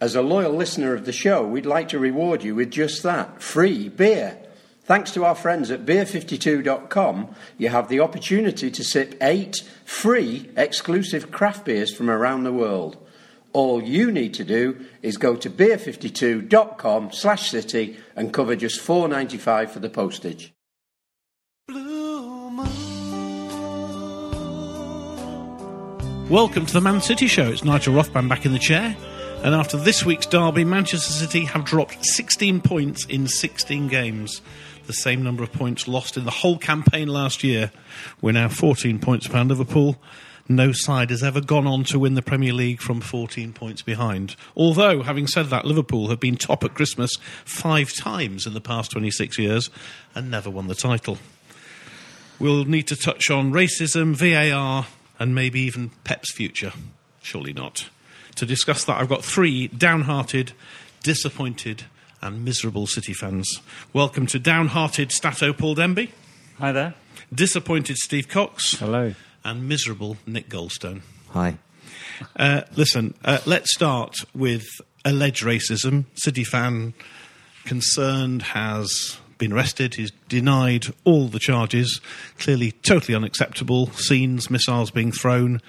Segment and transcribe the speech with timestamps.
[0.00, 3.40] As a loyal listener of the show, we'd like to reward you with just that
[3.40, 4.38] free beer.
[4.82, 11.30] Thanks to our friends at beer52.com, you have the opportunity to sip eight free exclusive
[11.30, 12.98] craft beers from around the world.
[13.52, 19.70] All you need to do is go to beer52.com slash city and cover just $4.95
[19.70, 20.52] for the postage.
[26.28, 27.48] Welcome to the Man City Show.
[27.50, 28.96] It's Nigel Rothband back in the chair.
[29.44, 34.40] And after this week's derby, Manchester City have dropped 16 points in 16 games.
[34.86, 37.70] The same number of points lost in the whole campaign last year.
[38.22, 39.98] We're now 14 points behind Liverpool.
[40.48, 44.34] No side has ever gone on to win the Premier League from 14 points behind.
[44.56, 47.10] Although, having said that, Liverpool have been top at Christmas
[47.44, 49.68] five times in the past 26 years
[50.14, 51.18] and never won the title.
[52.38, 54.86] We'll need to touch on racism, VAR,
[55.18, 56.72] and maybe even Pep's future.
[57.20, 57.90] Surely not.
[58.36, 60.52] To discuss that, I've got three downhearted,
[61.02, 61.84] disappointed,
[62.20, 63.60] and miserable City fans.
[63.92, 66.10] Welcome to downhearted Stato Paul Demby,
[66.58, 66.94] Hi there.
[67.32, 69.14] disappointed Steve Cox, Hello.
[69.44, 71.02] and miserable Nick Goldstone.
[71.30, 71.58] Hi.
[72.36, 74.64] Uh, listen, uh, let's start with
[75.04, 76.04] alleged racism.
[76.14, 76.94] City fan
[77.64, 79.94] concerned has been arrested.
[79.94, 82.00] He's denied all the charges.
[82.38, 83.88] Clearly, totally unacceptable.
[83.92, 85.60] Scenes, missiles being thrown.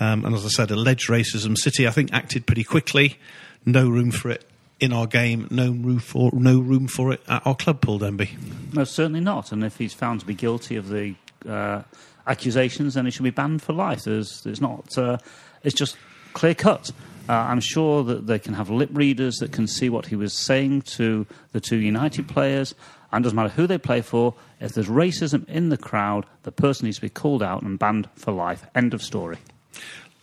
[0.00, 1.56] Um, and as I said, alleged racism.
[1.56, 3.18] City, I think, acted pretty quickly.
[3.64, 4.44] No room for it
[4.80, 5.48] in our game.
[5.50, 8.30] No room for no room for it at our club, Paul Demby.
[8.72, 9.52] No, certainly not.
[9.52, 11.14] And if he's found to be guilty of the
[11.48, 11.82] uh,
[12.26, 14.04] accusations, then he should be banned for life.
[14.04, 14.96] There's, there's not.
[14.96, 15.18] Uh,
[15.62, 15.96] it's just
[16.32, 16.90] clear cut.
[17.28, 20.34] Uh, I'm sure that they can have lip readers that can see what he was
[20.34, 22.74] saying to the two United players.
[23.14, 24.34] And doesn't matter who they play for.
[24.60, 28.08] If there's racism in the crowd, the person needs to be called out and banned
[28.16, 28.66] for life.
[28.74, 29.38] End of story.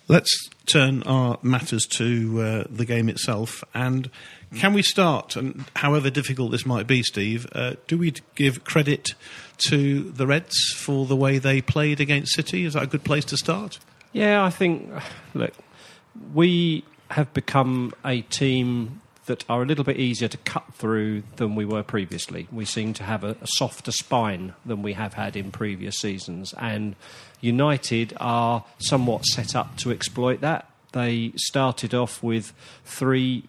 [0.07, 3.63] Let's turn our matters to uh, the game itself.
[3.73, 4.09] And
[4.55, 9.13] can we start, and however difficult this might be, Steve, uh, do we give credit
[9.69, 12.65] to the Reds for the way they played against City?
[12.65, 13.79] Is that a good place to start?
[14.11, 14.91] Yeah, I think,
[15.33, 15.53] look,
[16.33, 19.00] we have become a team
[19.31, 22.49] that are a little bit easier to cut through than we were previously.
[22.51, 26.53] We seem to have a, a softer spine than we have had in previous seasons.
[26.57, 26.97] And
[27.39, 30.69] United are somewhat set up to exploit that.
[30.91, 32.51] They started off with
[32.83, 33.45] three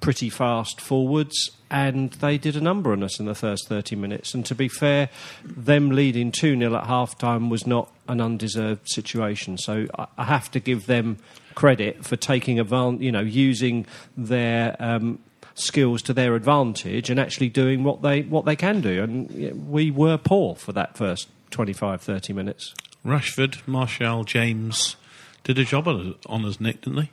[0.00, 4.34] pretty fast forwards, and they did a number on us in the first 30 minutes.
[4.34, 5.08] And to be fair,
[5.44, 9.58] them leading 2 0 at half time was not an undeserved situation.
[9.58, 11.18] So I, I have to give them
[11.54, 13.86] credit for taking advantage, you know, using
[14.16, 14.76] their.
[14.78, 15.20] Um,
[15.56, 19.88] skills to their advantage and actually doing what they what they can do and we
[19.88, 22.74] were poor for that first 25 30 minutes
[23.04, 24.96] Rashford, Martial, James
[25.44, 27.10] did a job on on us, Nick, didn't they?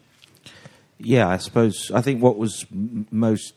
[0.98, 1.92] Yeah, I suppose.
[1.94, 3.54] I think what was m- most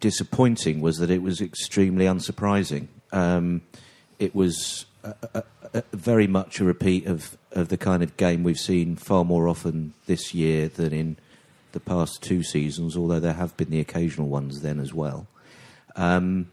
[0.00, 2.88] disappointing was that it was extremely unsurprising.
[3.12, 3.62] Um,
[4.18, 5.42] it was a,
[5.74, 9.48] a, very much a repeat of, of the kind of game we've seen far more
[9.48, 11.16] often this year than in
[11.72, 15.26] the past two seasons, although there have been the occasional ones then as well.
[15.96, 16.50] Um,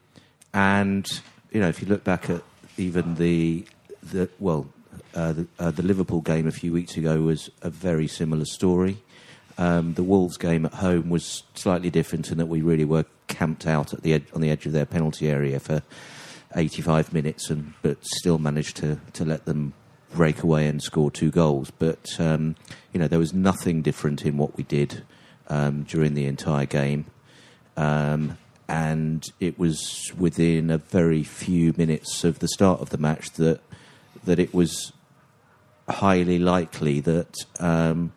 [0.54, 1.08] and,
[1.52, 2.42] you know, if you look back at
[2.78, 3.66] even the,
[4.04, 4.68] the well,
[5.16, 8.98] uh, the, uh, the Liverpool game a few weeks ago was a very similar story.
[9.58, 13.68] Um, the Wolves game at home was slightly different in that we really were camped
[13.68, 15.84] out at the ed- on the edge of their penalty area for
[16.56, 19.74] 85 minutes, and but still managed to to let them
[20.14, 21.72] break away and score two goals.
[21.72, 22.56] But um,
[22.94, 25.04] you know there was nothing different in what we did
[25.48, 27.06] um, during the entire game,
[27.78, 28.38] um,
[28.68, 33.62] and it was within a very few minutes of the start of the match that
[34.24, 34.94] that it was
[35.90, 38.14] highly likely that um,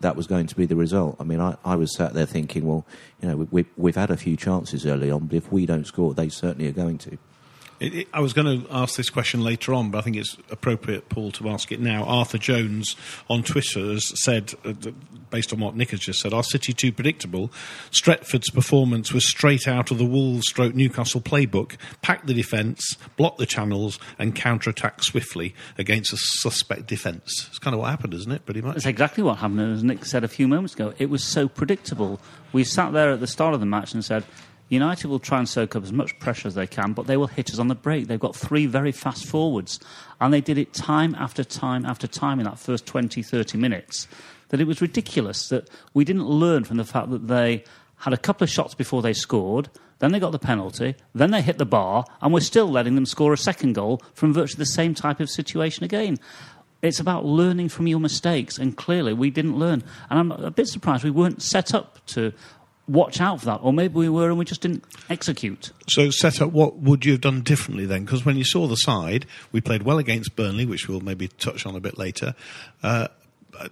[0.00, 1.16] that was going to be the result.
[1.20, 2.86] I mean, I, I was sat there thinking, well,
[3.20, 5.86] you know, we, we, we've had a few chances early on, but if we don't
[5.86, 7.18] score, they certainly are going to.
[7.80, 10.36] It, it, I was going to ask this question later on, but I think it's
[10.50, 12.04] appropriate, Paul, to ask it now.
[12.04, 12.94] Arthur Jones
[13.30, 14.74] on Twitter has said, uh,
[15.30, 17.50] based on what Nick has just said, are City too predictable?
[17.90, 23.38] Stretford's performance was straight out of the Wolves stroke Newcastle playbook, pack the defence, block
[23.38, 27.46] the channels, and counter attack swiftly against a suspect defence.
[27.48, 28.74] It's kind of what happened, isn't it, pretty much?
[28.74, 30.92] That's exactly what happened, as Nick said a few moments ago.
[30.98, 32.20] It was so predictable.
[32.52, 34.24] We sat there at the start of the match and said,
[34.70, 37.26] United will try and soak up as much pressure as they can, but they will
[37.26, 38.06] hit us on the break.
[38.06, 39.80] They've got three very fast forwards.
[40.20, 44.06] And they did it time after time after time in that first 20, 30 minutes.
[44.48, 47.64] That it was ridiculous that we didn't learn from the fact that they
[47.96, 49.68] had a couple of shots before they scored,
[49.98, 53.04] then they got the penalty, then they hit the bar, and we're still letting them
[53.04, 56.16] score a second goal from virtually the same type of situation again.
[56.80, 59.84] It's about learning from your mistakes, and clearly we didn't learn.
[60.08, 62.32] And I'm a bit surprised we weren't set up to
[62.90, 65.70] watch out for that, or maybe we were and we just didn't execute.
[65.88, 68.04] So, set up, what would you have done differently then?
[68.04, 71.66] Because when you saw the side, we played well against Burnley, which we'll maybe touch
[71.66, 72.34] on a bit later.
[72.82, 73.08] Uh,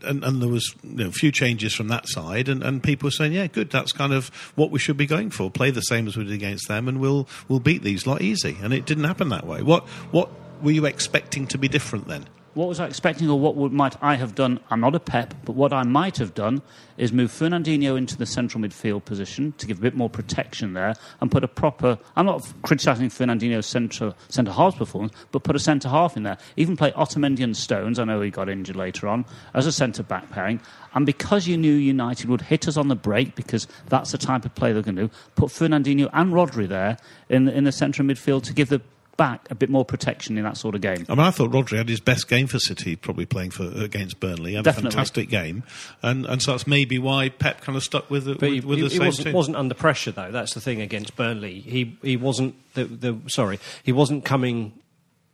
[0.02, 3.06] and, and, there was you know, a few changes from that side, and, and, people
[3.06, 3.70] were saying, "Yeah, good.
[3.70, 5.50] That's kind of what we should be going for.
[5.50, 8.20] Play the same as we did against them, and we'll we'll beat these a lot
[8.20, 9.62] easy." And it didn't happen that way.
[9.62, 10.30] What what
[10.62, 12.26] were you expecting to be different then?
[12.58, 14.58] What was I expecting, or what would, might I have done?
[14.68, 16.60] I'm not a pep, but what I might have done
[16.96, 20.96] is move Fernandinho into the central midfield position to give a bit more protection there
[21.20, 22.00] and put a proper.
[22.16, 26.36] I'm not criticising Fernandinho's centre, centre half performance, but put a centre half in there.
[26.56, 29.24] Even play Otamendi and Stones, I know he got injured later on,
[29.54, 30.58] as a centre back pairing.
[30.94, 34.44] And because you knew United would hit us on the break, because that's the type
[34.44, 36.96] of play they're going to do, put Fernandinho and Rodri there
[37.28, 38.82] in in the centre midfield to give the
[39.18, 41.04] back a bit more protection in that sort of game.
[41.10, 44.18] I mean, I thought Rodri had his best game for City, probably playing for against
[44.20, 44.52] Burnley.
[44.52, 44.88] He had Definitely.
[44.88, 45.64] a fantastic game,
[46.00, 48.78] and and so that's maybe why Pep kind of stuck with, the, but with, with
[48.78, 49.34] he, the he same wasn't, team.
[49.34, 50.30] wasn't under pressure though.
[50.30, 51.60] That's the thing against Burnley.
[51.60, 54.72] He he wasn't the, the sorry he wasn't coming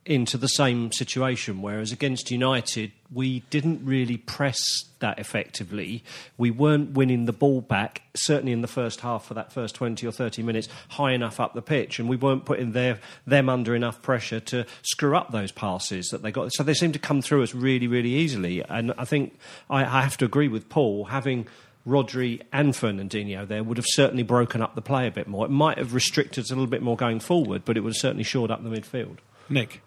[0.06, 1.62] into the same situation.
[1.62, 4.60] Whereas against United, we didn't really press
[4.98, 6.04] that effectively.
[6.36, 10.06] We weren't winning the ball back, certainly in the first half for that first 20
[10.06, 13.74] or 30 minutes, high enough up the pitch, and we weren't putting their, them under
[13.74, 16.52] enough pressure to screw up those passes that they got.
[16.52, 18.62] So they seemed to come through us really, really easily.
[18.62, 19.38] And I think
[19.70, 21.46] I, I have to agree with Paul, having.
[21.86, 25.44] Rodri and Fernandinho there would have certainly broken up the play a bit more.
[25.44, 28.00] It might have restricted us a little bit more going forward, but it would have
[28.00, 29.18] certainly shored up the midfield.
[29.50, 29.82] Nick.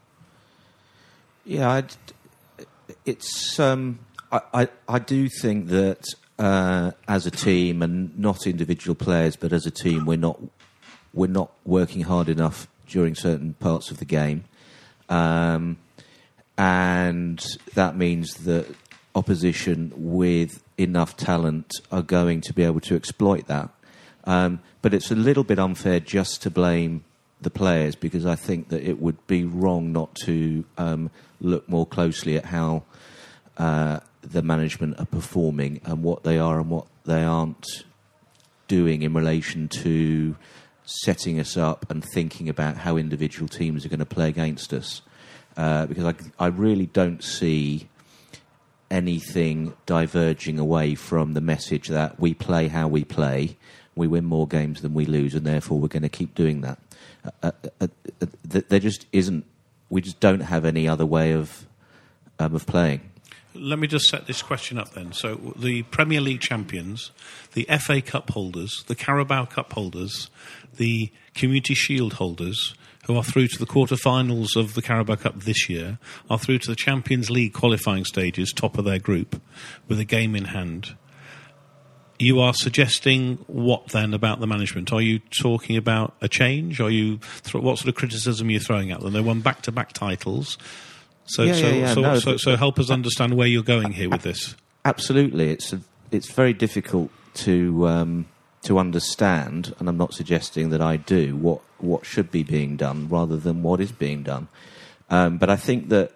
[1.48, 1.96] Yeah, I'd,
[3.06, 3.58] it's.
[3.58, 4.00] Um,
[4.34, 6.04] I, I, I do think that
[6.38, 10.42] uh, as a team, and not individual players, but as a team, we're not
[11.14, 14.44] we're not working hard enough during certain parts of the game,
[15.08, 15.78] um,
[16.58, 17.46] and
[17.76, 18.68] that means that
[19.16, 23.70] opposition with enough talent are going to be able to exploit that.
[24.26, 27.06] Um, but it's a little bit unfair just to blame
[27.42, 31.86] the players because I think that it would be wrong not to um, look more
[31.86, 32.84] closely at how
[33.58, 37.86] uh, the management are performing and what they are and what they aren't
[38.68, 40.36] doing in relation to
[40.86, 45.02] setting us up and thinking about how individual teams are going to play against us.
[45.56, 47.90] Uh, because I, I really don't see
[48.90, 53.58] anything diverging away from the message that we play how we play,
[53.96, 56.80] we win more games than we lose, and therefore we're going to keep doing that.
[57.44, 57.88] Uh, uh, uh,
[58.44, 59.46] there just isn't.
[59.90, 61.66] We just don't have any other way of
[62.40, 63.02] um, of playing.
[63.54, 65.14] Let me just set this question up then.
[65.14, 67.12] So, the Premier League champions,
[67.54, 70.30] the FA Cup holders, the Carabao Cup holders,
[70.76, 72.76] the Community Shield holders,
[73.08, 75.98] who are through to the quarter-finals of the Carabao Cup this year,
[76.30, 79.42] are through to the Champions League qualifying stages, top of their group,
[79.88, 80.96] with a game in hand.
[82.20, 84.92] You are suggesting what then about the management?
[84.92, 86.82] Are you talking about a change?
[86.82, 89.14] Are you th- what sort of criticism are you throwing at them?
[89.14, 90.58] They won back-to-back titles.
[91.26, 91.94] So, Yeah, so, yeah, yeah.
[91.94, 94.56] so, No, so, so help us understand where you're going here with this.
[94.84, 95.82] Absolutely, it's a,
[96.12, 98.26] it's very difficult to um,
[98.64, 103.08] to understand, and I'm not suggesting that I do what what should be being done
[103.10, 104.48] rather than what is being done.
[105.10, 106.14] Um, but I think that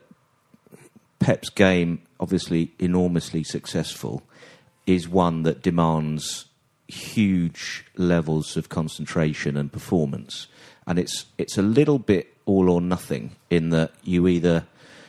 [1.20, 4.24] Pep's game, obviously enormously successful,
[4.86, 6.46] is one that demands
[6.88, 10.48] huge levels of concentration and performance,
[10.86, 14.66] and it's it's a little bit all or nothing in that you either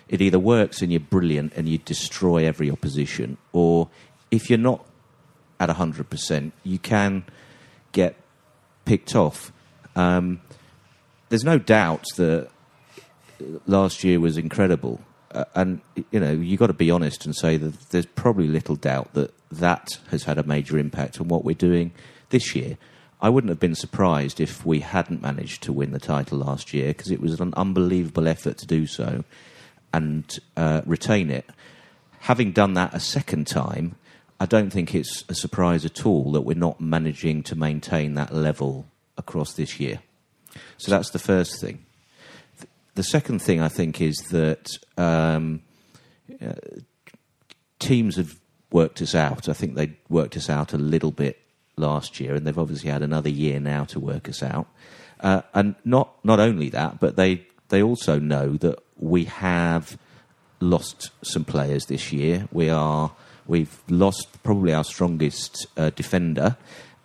[0.08, 3.88] it either works and you're brilliant and you destroy every opposition, or
[4.30, 4.86] if you're not
[5.58, 7.24] at hundred percent, you can
[7.92, 8.16] get
[8.84, 9.52] picked off.
[9.96, 10.40] Um,
[11.28, 12.48] there's no doubt that
[13.66, 15.00] last year was incredible,
[15.32, 18.76] uh, and you know you got to be honest and say that there's probably little
[18.76, 21.92] doubt that that has had a major impact on what we're doing
[22.30, 22.78] this year.
[23.20, 26.88] I wouldn't have been surprised if we hadn't managed to win the title last year
[26.88, 29.24] because it was an unbelievable effort to do so
[29.92, 31.48] and uh, retain it.
[32.20, 33.94] Having done that a second time,
[34.40, 38.34] I don't think it's a surprise at all that we're not managing to maintain that
[38.34, 40.00] level across this year.
[40.78, 41.84] So that's the first thing.
[42.94, 45.62] The second thing I think is that um,
[46.44, 46.54] uh,
[47.78, 48.34] teams have
[48.72, 49.48] worked us out.
[49.48, 51.38] I think they worked us out a little bit
[51.76, 54.66] last year, and they've obviously had another year now to work us out.
[55.20, 59.96] Uh, and not not only that, but they they also know that we have
[60.60, 62.48] lost some players this year.
[62.52, 63.12] We are
[63.46, 66.56] we've lost probably our strongest uh, defender,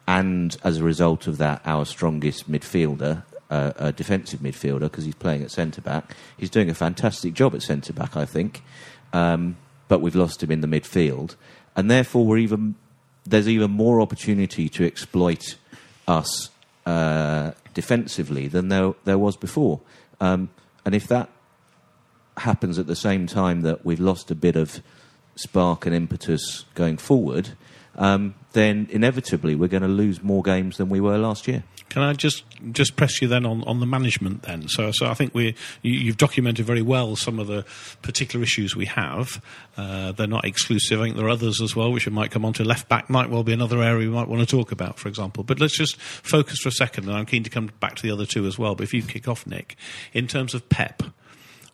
[0.07, 5.15] and as a result of that, our strongest midfielder, uh, a defensive midfielder, because he's
[5.15, 6.15] playing at centre back.
[6.37, 8.63] He's doing a fantastic job at centre back, I think.
[9.13, 9.57] Um,
[9.87, 11.35] but we've lost him in the midfield,
[11.77, 12.75] and therefore we're even
[13.25, 15.55] there's even more opportunity to exploit
[16.07, 16.49] us
[16.85, 19.79] uh, defensively than there there was before.
[20.19, 20.49] Um,
[20.83, 21.29] and if that
[22.37, 24.81] happens at the same time that we've lost a bit of
[25.35, 27.49] spark and impetus going forward,
[27.95, 31.63] um, then inevitably we're going to lose more games than we were last year.
[31.89, 34.67] Can I just just press you then on, on the management then?
[34.67, 37.65] So so I think we you, have documented very well some of the
[38.01, 39.41] particular issues we have.
[39.77, 40.99] Uh, they're not exclusive.
[40.99, 42.63] I think there are others as well, which we might come on to.
[42.63, 45.43] Left back might well be another area we might want to talk about, for example.
[45.43, 48.11] But let's just focus for a second, and I'm keen to come back to the
[48.11, 48.75] other two as well.
[48.75, 49.75] But if you kick off, Nick,
[50.13, 51.03] in terms of Pep.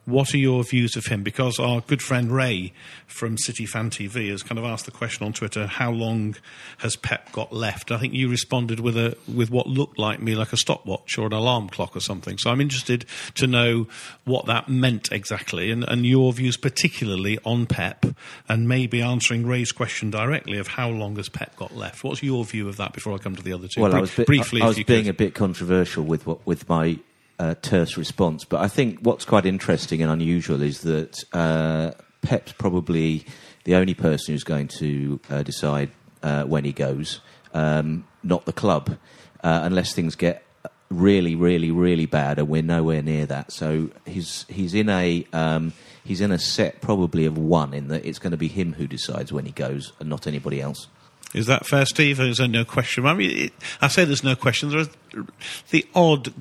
[0.05, 1.23] What are your views of him?
[1.23, 2.73] Because our good friend Ray
[3.07, 6.35] from City Fan TV has kind of asked the question on Twitter: How long
[6.79, 7.89] has Pep got left?
[7.89, 11.27] I think you responded with a with what looked like me like a stopwatch or
[11.27, 12.37] an alarm clock or something.
[12.37, 13.05] So I'm interested
[13.35, 13.87] to know
[14.25, 18.05] what that meant exactly, and, and your views particularly on Pep,
[18.49, 22.03] and maybe answering Ray's question directly of how long has Pep got left.
[22.03, 23.81] What's your view of that before I come to the other two?
[23.81, 25.07] Well, I was bit, briefly, I, I was being could.
[25.07, 26.99] a bit controversial with what with my
[27.39, 28.45] uh, terse response.
[28.45, 33.25] But I think what's quite interesting and unusual is that uh, Pep's probably
[33.63, 37.19] the only person who's going to uh, decide uh, when he goes,
[37.53, 38.97] um, not the club,
[39.43, 40.43] uh, unless things get
[40.89, 43.51] really, really, really bad, and we're nowhere near that.
[43.51, 45.73] So he's he's in a um,
[46.03, 48.87] he's in a set probably of one in that it's going to be him who
[48.87, 50.87] decides when he goes and not anybody else.
[51.33, 52.19] Is that fair, Steve?
[52.19, 53.05] Is there no question?
[53.07, 54.69] I mean, it, I say there's no question.
[54.69, 55.25] There are
[55.71, 56.31] the odd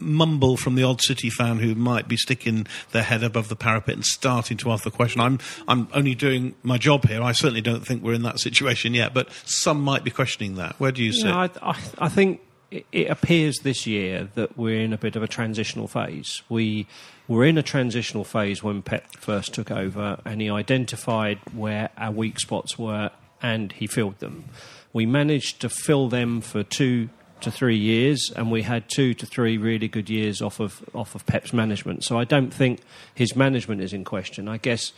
[0.00, 3.94] mumble from the odd City fan who might be sticking their head above the parapet
[3.94, 5.20] and starting to ask the question.
[5.20, 7.22] I'm I'm only doing my job here.
[7.22, 10.78] I certainly don't think we're in that situation yet, but some might be questioning that.
[10.78, 11.30] Where do you sit?
[11.30, 12.40] I, I, I think
[12.70, 16.42] it appears this year that we're in a bit of a transitional phase.
[16.48, 16.86] We
[17.26, 22.12] were in a transitional phase when Pep first took over, and he identified where our
[22.12, 24.44] weak spots were, and he filled them.
[24.92, 27.08] We managed to fill them for two
[27.42, 31.14] to three years, and we had two to three really good years off of off
[31.14, 32.04] of Pep's management.
[32.04, 32.80] So I don't think
[33.14, 34.48] his management is in question.
[34.48, 34.92] I guess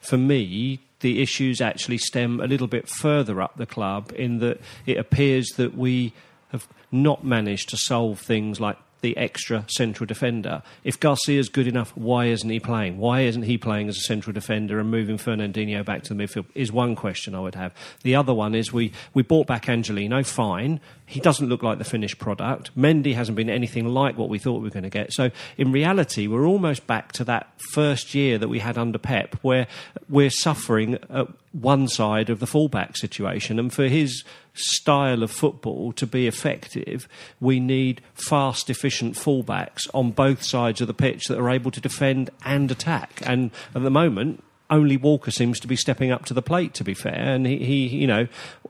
[0.00, 4.60] for me, the issues actually stem a little bit further up the club in that
[4.86, 6.12] it appears that we
[6.48, 10.62] have not managed to solve things like the extra central defender.
[10.82, 12.96] If Garcia's good enough, why isn't he playing?
[12.96, 16.46] Why isn't he playing as a central defender and moving Fernandinho back to the midfield?
[16.54, 17.74] Is one question I would have.
[18.02, 20.80] The other one is we, we bought back Angelino, fine.
[21.04, 22.74] He doesn't look like the finished product.
[22.76, 25.12] Mendy hasn't been anything like what we thought we were going to get.
[25.12, 29.34] So in reality, we're almost back to that first year that we had under Pep,
[29.42, 29.66] where
[30.08, 33.58] we're suffering at one side of the fullback situation.
[33.58, 37.08] And for his style of football to be effective,
[37.40, 41.80] we need fast, efficient fullbacks on both sides of the pitch that are able to
[41.80, 43.20] defend and attack.
[43.26, 46.74] And at the moment, only Walker seems to be stepping up to the plate.
[46.74, 48.26] To be fair, and he, he, you know,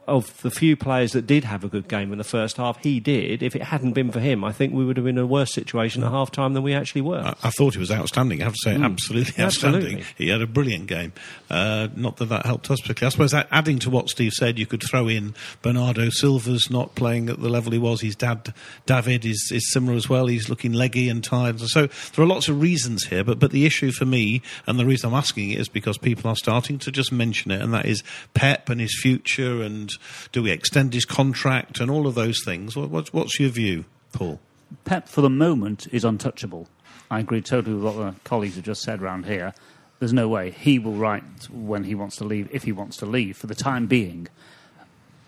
[0.07, 2.99] of the few players that did have a good game in the first half, he
[2.99, 3.41] did.
[3.41, 5.53] If it hadn't been for him, I think we would have been in a worse
[5.53, 7.21] situation at half time than we actually were.
[7.21, 8.41] I, I, thought he was outstanding.
[8.41, 8.85] I have to say, mm.
[8.85, 9.81] absolutely outstanding.
[9.81, 10.05] Absolutely.
[10.17, 11.13] He had a brilliant game.
[11.49, 13.07] Uh, not that that helped us particularly.
[13.07, 16.95] I suppose that, adding to what Steve said, you could throw in Bernardo Silva's not
[16.95, 18.01] playing at the level he was.
[18.01, 18.53] His dad,
[18.85, 20.27] David, is, is similar as well.
[20.27, 21.59] He's looking leggy and tired.
[21.61, 24.85] So there are lots of reasons here, but but the issue for me and the
[24.85, 27.71] reason I'm asking it is because because people are starting to just mention it, and
[27.71, 28.01] that is
[28.33, 29.91] Pep and his future, and
[30.31, 32.75] do we extend his contract, and all of those things.
[32.75, 34.39] What, what's, what's your view, Paul?
[34.83, 36.67] Pep, for the moment, is untouchable.
[37.11, 39.53] I agree totally with what the colleagues have just said around here.
[39.99, 43.05] There's no way he will write when he wants to leave, if he wants to
[43.05, 43.37] leave.
[43.37, 44.27] For the time being,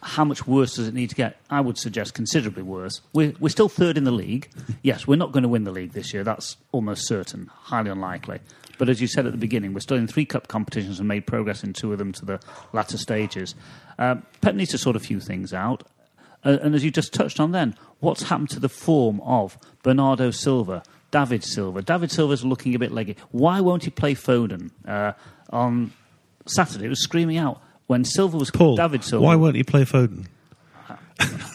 [0.02, 1.38] how much worse does it need to get?
[1.52, 3.02] I would suggest considerably worse.
[3.14, 4.50] We're, we're still third in the league.
[4.82, 6.24] Yes, we're not going to win the league this year.
[6.24, 8.40] That's almost certain, highly unlikely.
[8.78, 11.26] But as you said at the beginning, we're still in three cup competitions and made
[11.26, 12.40] progress in two of them to the
[12.74, 13.56] latter stages.
[13.98, 15.84] Uh, Pep needs to sort a few things out.
[16.44, 20.32] Uh, and as you just touched on then, what's happened to the form of Bernardo
[20.32, 21.82] Silva, David Silva?
[21.82, 23.18] David Silva's looking a bit leggy.
[23.32, 24.72] Why won't he play Foden?
[24.88, 25.14] Uh,
[25.50, 25.92] on
[26.46, 29.26] Saturday, it was screaming out when Silva was Paul, David Silva.
[29.26, 30.28] why won't he play Foden?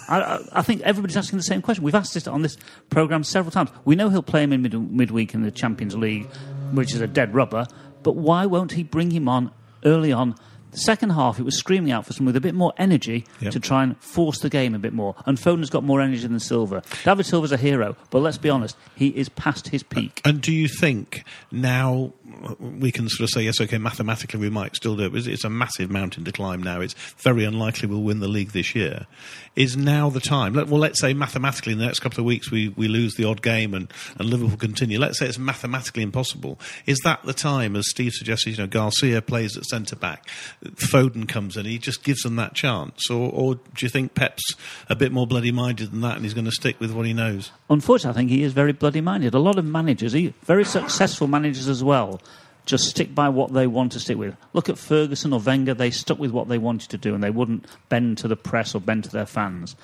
[0.09, 1.85] I, I, think everybody's asking the same question.
[1.85, 2.57] We've asked this on this
[2.91, 3.71] program several times.
[3.85, 6.29] We know he'll play him in mid, midweek in the Champions League,
[6.73, 7.67] which is a dead rubber.
[8.03, 9.51] But why won't he bring him on
[9.85, 10.35] early on?
[10.73, 13.53] The second half, it was screaming out for someone with a bit more energy Yep.
[13.53, 15.15] to try and force the game a bit more.
[15.27, 16.83] And Foden's got more energy than Silva.
[17.05, 20.21] David Silva's a hero, but let's be honest, he is past his peak.
[20.25, 22.13] And do you think now
[22.59, 25.45] we can sort of say, yes, okay, mathematically we might still do it, but it's
[25.45, 26.81] a massive mountain to climb now.
[26.81, 29.07] It's very unlikely we'll win the league this year.
[29.55, 30.55] Is now the time?
[30.55, 33.43] Well, let's say mathematically in the next couple of weeks we, we lose the odd
[33.43, 34.99] game and, and Liverpool continue.
[34.99, 36.59] Let's say it's mathematically impossible.
[36.87, 40.27] Is that the time, as Steve suggested, you know, Garcia plays at centre back,
[40.63, 43.11] Foden comes in, he just gives them that chance?
[43.11, 44.55] Or, or do you think Pep's
[44.89, 47.13] a bit more bloody minded than that and he's going to stick with what he
[47.13, 47.51] knows?
[47.69, 49.35] Unfortunately, I think he is very bloody minded.
[49.35, 52.21] A lot of managers, he, very successful managers as well,
[52.65, 54.37] just stick by what they want to stick with.
[54.53, 57.31] Look at Ferguson or Wenger, they stuck with what they wanted to do and they
[57.31, 59.75] wouldn't bend to the press or bend to their fans.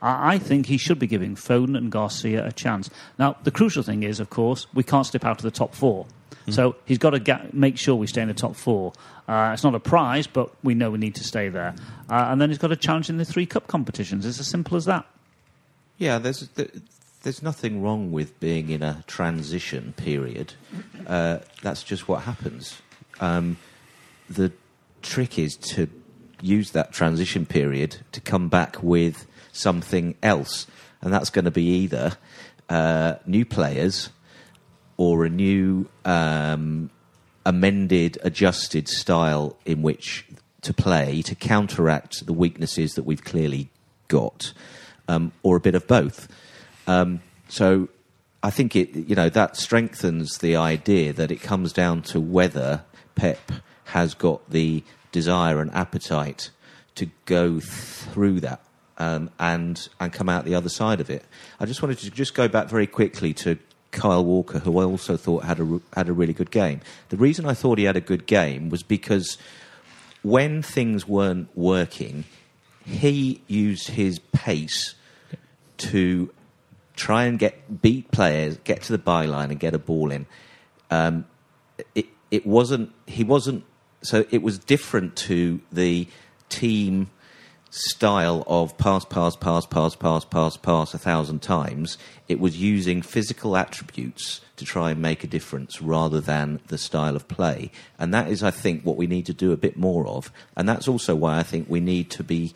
[0.00, 2.90] I think he should be giving Foden and Garcia a chance.
[3.18, 6.06] Now, the crucial thing is, of course, we can't slip out of the top four.
[6.46, 6.54] Mm.
[6.54, 8.92] So he's got to make sure we stay in the top four.
[9.28, 11.74] Uh, it's not a prize, but we know we need to stay there.
[12.10, 14.26] Uh, and then he's got a challenge in the three cup competitions.
[14.26, 15.06] It's as simple as that.
[15.98, 16.48] Yeah, there's
[17.22, 20.54] there's nothing wrong with being in a transition period.
[21.06, 22.82] Uh, that's just what happens.
[23.20, 23.58] Um,
[24.28, 24.52] the
[25.02, 25.88] trick is to
[26.40, 30.66] use that transition period to come back with something else,
[31.00, 32.16] and that's going to be either
[32.68, 34.10] uh, new players
[34.96, 36.90] or a new um,
[37.44, 40.26] amended, adjusted style in which
[40.62, 43.68] to play to counteract the weaknesses that we've clearly
[44.08, 44.52] got,
[45.08, 46.28] um, or a bit of both.
[46.86, 47.88] Um, so
[48.42, 52.84] I think it, you know, that strengthens the idea that it comes down to whether
[53.14, 53.52] Pep
[53.86, 56.50] has got the desire and appetite
[56.94, 58.60] to go through that
[58.98, 61.24] um, and and come out the other side of it.
[61.60, 63.58] I just wanted to just go back very quickly to
[63.92, 66.80] Kyle Walker, who I also thought had a had a really good game.
[67.10, 69.38] The reason I thought he had a good game was because
[70.22, 72.24] when things weren't working,
[72.84, 74.94] he used his pace
[75.78, 76.32] to
[76.96, 80.26] try and get beat players, get to the byline, and get a ball in.
[80.90, 81.26] Um,
[81.94, 83.64] it it wasn't he wasn't
[84.02, 86.08] so it was different to the
[86.48, 87.10] team
[87.74, 91.96] style of pass, pass, pass, pass, pass, pass, pass a thousand times.
[92.28, 97.16] It was using physical attributes to try and make a difference rather than the style
[97.16, 97.70] of play.
[97.98, 100.30] And that is, I think, what we need to do a bit more of.
[100.54, 102.52] And that's also why I think we need to be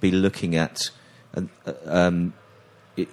[0.00, 0.82] be looking at
[1.36, 2.32] uh, um,
[2.96, 3.08] it,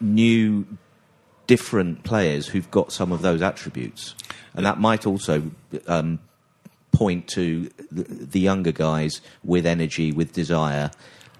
[0.00, 0.64] new,
[1.48, 4.14] different players who've got some of those attributes,
[4.54, 5.50] and that might also
[5.88, 6.20] um,
[6.92, 10.90] point to the, younger guys with energy, with desire,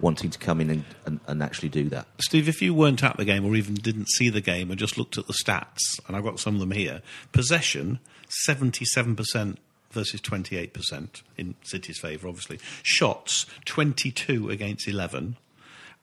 [0.00, 2.06] wanting to come in and, and, and actually do that.
[2.20, 4.98] Steve, if you weren't at the game or even didn't see the game and just
[4.98, 8.00] looked at the stats, and I've got some of them here, possession,
[8.48, 9.56] 77%
[9.90, 12.58] versus 28% in City's favour, obviously.
[12.82, 15.36] Shots, 22 against 11.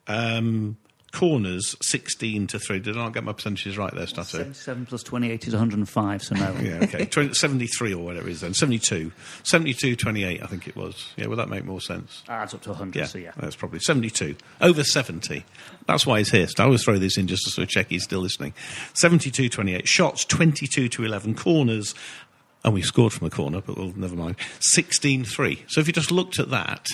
[0.07, 0.77] Um,
[1.11, 2.79] corners, 16 to 3.
[2.79, 4.23] Did I not get my percentages right there, Stato?
[4.37, 6.55] 77 plus 28 is 105, so no.
[6.61, 7.05] Yeah, okay.
[7.05, 8.53] 20, 73 or whatever it is then.
[8.53, 9.11] 72.
[9.43, 11.11] 72, 28, I think it was.
[11.17, 12.23] Yeah, would that make more sense?
[12.29, 13.31] Ah, Adds up to 100, Yeah, so yeah.
[13.37, 14.35] that's probably 72.
[14.61, 15.43] Over 70.
[15.87, 16.47] That's why he's here.
[16.47, 18.53] So I always throw this in just to sort of check he's still listening.
[18.93, 19.87] 72 28.
[19.87, 21.35] Shots 22 to 11.
[21.35, 21.95] Corners,
[22.63, 24.35] and we scored from a corner, but well, never mind.
[24.59, 25.63] 16 3.
[25.67, 26.87] So if you just looked at that,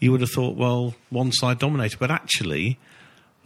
[0.00, 1.98] you would have thought, well, one side dominated.
[1.98, 2.78] But actually,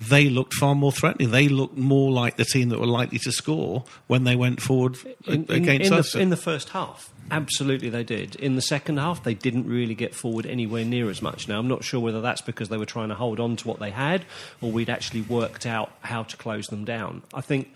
[0.00, 1.30] they looked far more threatening.
[1.30, 4.96] They looked more like the team that were likely to score when they went forward
[5.26, 6.12] in, in- against in us.
[6.12, 8.34] The, in the first half, absolutely they did.
[8.36, 11.48] In the second half, they didn't really get forward anywhere near as much.
[11.48, 13.78] Now, I'm not sure whether that's because they were trying to hold on to what
[13.78, 14.24] they had
[14.62, 17.22] or we'd actually worked out how to close them down.
[17.34, 17.70] I think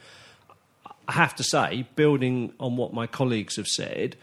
[1.06, 4.16] I have to say, building on what my colleagues have said,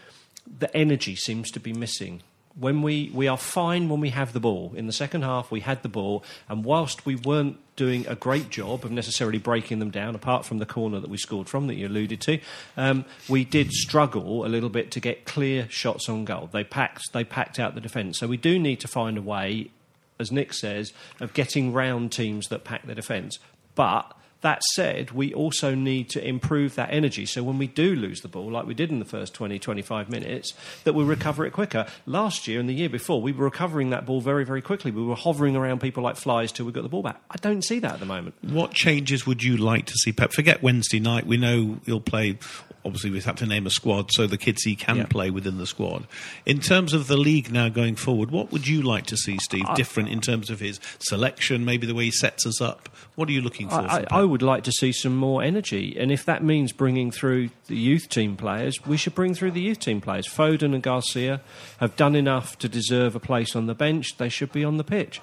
[0.58, 2.22] the energy seems to be missing.
[2.58, 4.72] When we, we are fine when we have the ball.
[4.76, 8.50] In the second half, we had the ball, and whilst we weren't doing a great
[8.50, 11.74] job of necessarily breaking them down, apart from the corner that we scored from that
[11.74, 12.38] you alluded to,
[12.76, 16.50] um, we did struggle a little bit to get clear shots on goal.
[16.52, 18.18] They packed, they packed out the defence.
[18.18, 19.70] So we do need to find a way,
[20.18, 23.38] as Nick says, of getting round teams that pack their defence.
[23.74, 27.26] But that said, we also need to improve that energy.
[27.26, 30.10] So when we do lose the ball, like we did in the first 20, 25
[30.10, 30.52] minutes,
[30.84, 31.86] that we recover it quicker.
[32.06, 34.90] Last year and the year before, we were recovering that ball very, very quickly.
[34.90, 37.20] We were hovering around people like flies till we got the ball back.
[37.30, 38.34] I don't see that at the moment.
[38.42, 40.32] What changes would you like to see, Pep?
[40.32, 41.26] Forget Wednesday night.
[41.26, 42.38] We know he'll play.
[42.84, 45.06] Obviously, we have to name a squad, so the kids he can Yeah.
[45.06, 46.04] play within the squad.
[46.44, 49.62] In terms of the league now going forward, what would you like to see, Steve?
[49.76, 52.88] different in terms of his selection, maybe the way he sets us up.
[53.14, 53.76] What are you looking for?
[53.76, 54.04] I,
[54.40, 54.56] from I, Pep?
[54.56, 57.76] I would like to see some more energy, and if that means bringing through the
[57.76, 60.26] youth team players, we should bring through the youth team players.
[60.26, 61.40] Foden and Garcia
[61.78, 64.16] have done enough to deserve a place on the bench.
[64.16, 65.20] They should be on the pitch.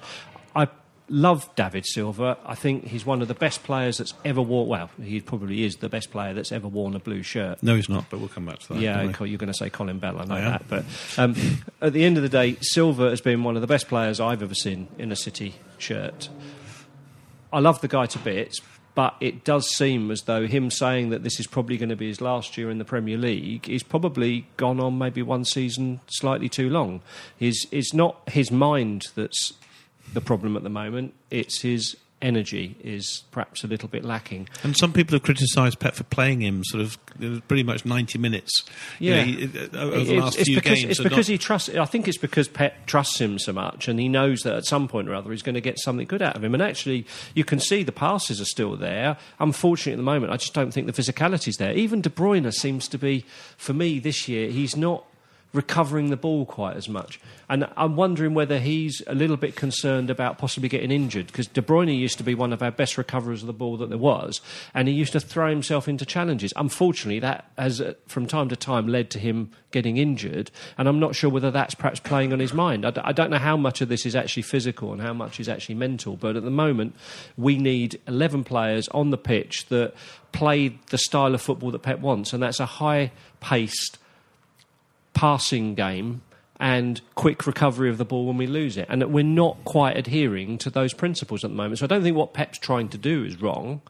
[0.54, 0.68] I
[1.10, 2.38] love David Silva.
[2.46, 4.68] I think he's one of the best players that's ever worn.
[4.68, 7.62] Well, he probably is the best player that's ever worn a blue shirt.
[7.62, 8.80] no, he's not, but we'll come back to that.
[8.80, 9.12] Yeah, don't we?
[9.12, 10.68] Col- you're going to say Colin Bell, I know I that.
[10.68, 10.84] But
[11.18, 11.34] um,
[11.82, 14.42] at the end of the day, Silva has been one of the best players I've
[14.42, 16.28] ever seen in a City shirt.
[17.52, 18.60] I love the guy to bits,
[18.94, 22.08] but it does seem as though him saying that this is probably going to be
[22.08, 26.48] his last year in the Premier League is probably gone on maybe one season slightly
[26.48, 27.00] too long.
[27.36, 29.52] His, it's not his mind that's
[30.12, 34.48] the problem at the moment, it's his energy is perhaps a little bit lacking.
[34.62, 38.18] And some people have criticised Pep for playing him sort of uh, pretty much 90
[38.18, 38.62] minutes.
[38.98, 40.90] You Yeah, know, he- uh, over the It's- last it's few because, games.
[40.90, 41.68] It's because not- he trusts.
[41.70, 44.86] I think it's because Pep trusts him so much, and he knows that at some
[44.88, 46.54] point or other he's going to get something good out of him.
[46.54, 49.16] And actually, you can see the passes are still there.
[49.38, 51.72] Unfortunately, at the moment, I just don't think the physicality's there.
[51.72, 53.24] Even De Bruyne seems to be,
[53.56, 55.04] for me this year, he's not
[55.52, 57.20] recovering the ball quite as much.
[57.48, 61.60] And I'm wondering whether he's a little bit concerned about possibly getting injured because De
[61.60, 64.40] Bruyne used to be one of our best recoverers of the ball that there was,
[64.74, 66.52] and he used to throw himself into challenges.
[66.54, 71.00] Unfortunately, that has uh, from time to time led to him getting injured, and I'm
[71.00, 72.84] not sure whether that's perhaps playing on his mind.
[72.84, 75.76] I, don't know how much of this is actually physical and how much is actually
[75.76, 76.94] mental, but at the moment,
[77.36, 79.94] we need 11 players on the pitch that
[80.32, 83.10] play the style of football that Pep wants, and that's a high
[83.40, 83.98] paced
[85.20, 86.22] passing game
[86.58, 88.86] and quick recovery of the ball when we lose it.
[88.88, 91.78] And that we're not quite adhering to those principles at the moment.
[91.78, 93.82] So I don't think what Pep's trying to do is wrong.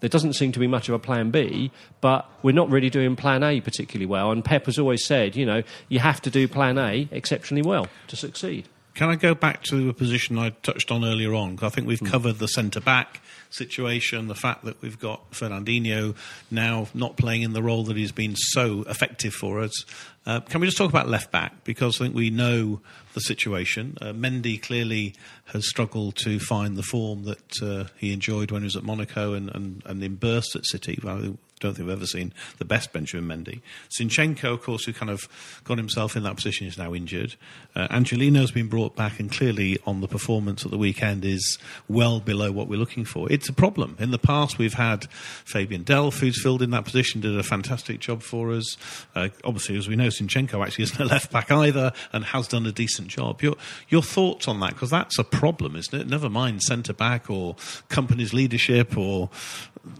[0.00, 3.16] There doesn't seem to be much of a plan B, but we're not really doing
[3.16, 4.30] plan A particularly well.
[4.30, 7.88] And Pep has always said, you know, you have to do plan A exceptionally well
[8.08, 8.68] to succeed.
[8.94, 11.58] Can I go back to a position I touched on earlier on?
[11.62, 12.06] I think we've Hmm.
[12.06, 13.20] covered the centre back
[13.50, 16.14] situation, the fact that we've got Fernandinho
[16.50, 19.84] now not playing in the role that he's been so effective for us.
[20.26, 21.62] Uh, can we just talk about left back?
[21.62, 22.80] Because I think we know
[23.14, 23.96] the situation.
[24.00, 25.14] Uh, Mendy clearly
[25.46, 29.34] has struggled to find the form that uh, he enjoyed when he was at Monaco
[29.34, 30.98] and, and, and in bursts at City.
[31.02, 33.60] Well, don't think we've ever seen the best Benjamin Mendy.
[33.98, 35.28] Zinchenko, of course, who kind of
[35.64, 37.36] got himself in that position, is now injured.
[37.74, 42.20] Uh, Angelino's been brought back, and clearly on the performance at the weekend is well
[42.20, 43.30] below what we're looking for.
[43.32, 43.96] It's a problem.
[43.98, 45.06] In the past, we've had
[45.44, 48.76] Fabian Delph, who's filled in that position, did a fantastic job for us.
[49.14, 52.66] Uh, obviously, as we know, Zinchenko actually isn't a left back either, and has done
[52.66, 53.42] a decent job.
[53.42, 53.56] Your
[53.88, 54.74] your thoughts on that?
[54.74, 56.06] Because that's a problem, isn't it?
[56.06, 57.54] Never mind centre back or
[57.88, 59.30] Kompany's leadership or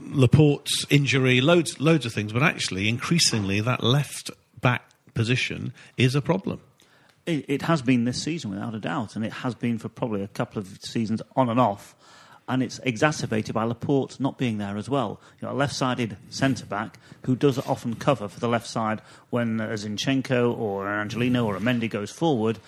[0.08, 6.20] Laporte's injury, loads loads of things, but actually, increasingly, that left back position is a
[6.20, 6.60] problem.
[7.24, 10.22] It, it has been this season, without a doubt, and it has been for probably
[10.22, 11.94] a couple of seasons on and off.
[12.48, 15.20] And it's exacerbated by Laporte not being there as well.
[15.32, 19.60] You've got a left-sided centre back who does often cover for the left side when
[19.60, 22.60] a Zinchenko or an Angelino or a Mendy goes forward.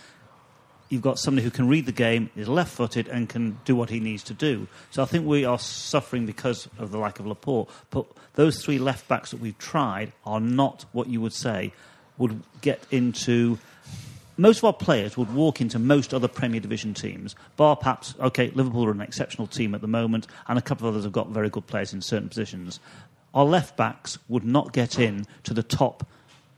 [0.89, 4.01] You've got somebody who can read the game, is left-footed, and can do what he
[4.01, 4.69] needs to do.
[4.91, 7.69] So I think we are suffering because of the lack of Laporte.
[7.91, 11.73] But those three left backs that we've tried are not what you would say
[12.17, 13.59] would get into
[14.39, 18.51] most of our players would walk into most other Premier Division teams, bar perhaps, okay,
[18.55, 21.29] Liverpool are an exceptional team at the moment, and a couple of others have got
[21.31, 22.79] very good players in certain positions.
[23.35, 26.07] Our left backs would not get in to the top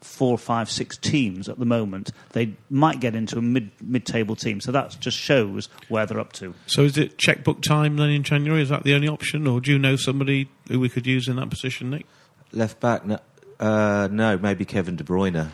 [0.01, 2.11] four, five, six teams at the moment.
[2.33, 6.21] They might get into a mid mid table team, so that just shows where they're
[6.21, 6.55] up to.
[6.67, 8.63] So, is it checkbook time then in January?
[8.63, 11.37] Is that the only option, or do you know somebody who we could use in
[11.37, 12.07] that position, Nick?
[12.53, 13.19] Left back, no,
[13.59, 15.49] uh, no maybe Kevin De Bruyne.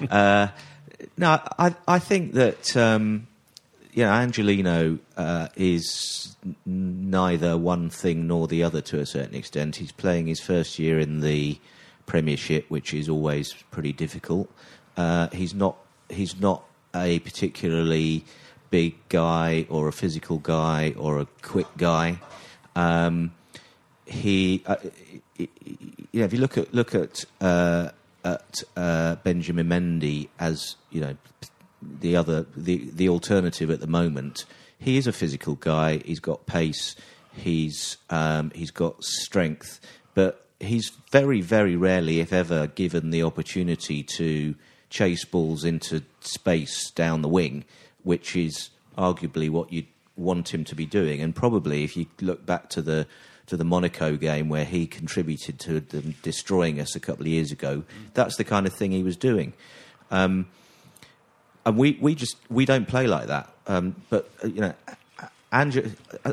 [0.10, 0.48] uh,
[1.16, 3.26] no, I, I think that um,
[3.92, 6.56] you know, Angelino uh, is n-
[7.10, 9.76] neither one thing nor the other to a certain extent.
[9.76, 11.58] He's playing his first year in the
[12.06, 14.50] Premiership, which is always pretty difficult.
[14.96, 15.76] Uh, he's not.
[16.08, 18.24] He's not a particularly
[18.70, 22.18] big guy or a physical guy or a quick guy.
[22.74, 23.32] Um,
[24.06, 24.76] he, uh,
[25.36, 25.48] you
[26.12, 27.90] know, if you look at look at uh,
[28.24, 31.16] at uh, Benjamin Mendy as you know
[31.82, 34.44] the other the the alternative at the moment,
[34.78, 35.98] he is a physical guy.
[36.04, 36.96] He's got pace.
[37.34, 39.80] He's um, he's got strength,
[40.14, 44.54] but he's very very rarely, if ever, given the opportunity to
[44.90, 47.64] chase balls into space down the wing,
[48.02, 51.20] which is arguably what you'd want him to be doing.
[51.20, 53.06] And probably, if you look back to the
[53.46, 57.50] to the Monaco game where he contributed to them destroying us a couple of years
[57.50, 57.82] ago,
[58.14, 59.52] that's the kind of thing he was doing.
[60.10, 60.46] Um,
[61.66, 63.52] and we, we just we don't play like that.
[63.66, 64.74] Um, but uh, you know,
[65.50, 65.90] Andrew,
[66.24, 66.32] uh,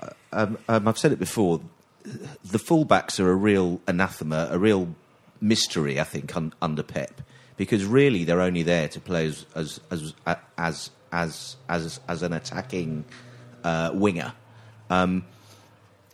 [0.00, 1.60] uh, um, um, I've said it before.
[2.04, 4.94] The fullbacks are a real anathema, a real
[5.40, 6.00] mystery.
[6.00, 7.20] I think un, under Pep,
[7.56, 10.14] because really they're only there to play as as as
[10.58, 13.04] as as as, as an attacking
[13.64, 14.32] uh, winger.
[14.90, 15.24] Um,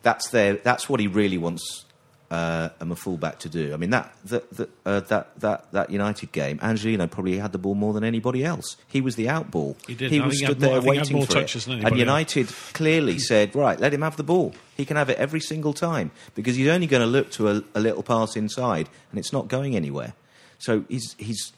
[0.03, 0.55] that's their.
[0.57, 1.85] That's what he really wants
[2.31, 3.73] uh, am a fullback to do.
[3.73, 7.59] I mean that that that, uh, that that that United game, Angelino probably had the
[7.59, 8.77] ball more than anybody else.
[8.87, 9.77] He was the outball.
[9.87, 10.11] He did.
[10.13, 11.71] He I was stood more- there I think he had waiting more for touches it.
[11.71, 14.55] than And United clearly said, right, let him have the ball.
[14.77, 17.63] He can have it every single time because he's only going to look to a,
[17.75, 20.13] a little pass inside, and it's not going anywhere.
[20.59, 21.53] So he's he's.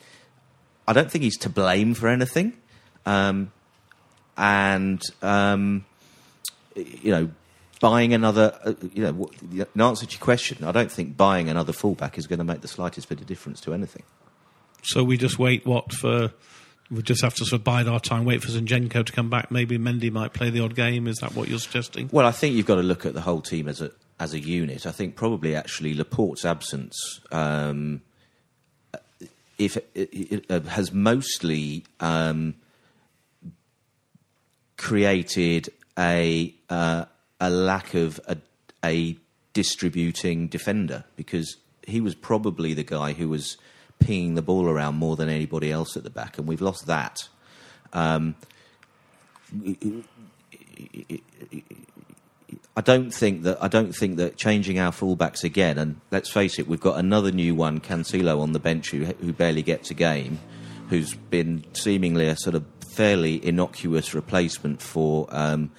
[0.87, 2.55] I don't think he's to blame for anything,
[3.07, 3.53] um,
[4.37, 5.85] and um,
[6.75, 7.31] you know,
[7.81, 11.73] buying another, uh, you know, in answer to your question, I don't think buying another
[11.73, 14.05] fullback is going to make the slightest bit of difference to anything.
[14.83, 15.67] So we just wait.
[15.67, 16.33] What for?
[16.91, 19.51] We just have to sort of bide our time, wait for Zinchenko to come back.
[19.51, 21.07] Maybe Mendy might play the odd game.
[21.07, 22.09] Is that what you're suggesting?
[22.13, 24.39] Well, I think you've got to look at the whole team as a as a
[24.39, 24.87] unit.
[24.87, 28.03] I think probably actually Laporte's absence, um,
[29.59, 32.55] if it, it, uh, has mostly um,
[34.77, 37.05] created a uh,
[37.41, 38.37] a lack of a,
[38.85, 39.17] a
[39.53, 43.57] distributing defender because he was probably the guy who was
[43.99, 47.29] pinging the ball around more than anybody else at the back, and we've lost that.
[47.93, 48.35] Um,
[52.77, 56.59] I don't think that I don't think that changing our fullbacks again, and let's face
[56.59, 59.95] it, we've got another new one, Cancelo, on the bench who, who barely gets a
[59.95, 60.39] game,
[60.89, 65.71] who's been seemingly a sort of fairly innocuous replacement for um,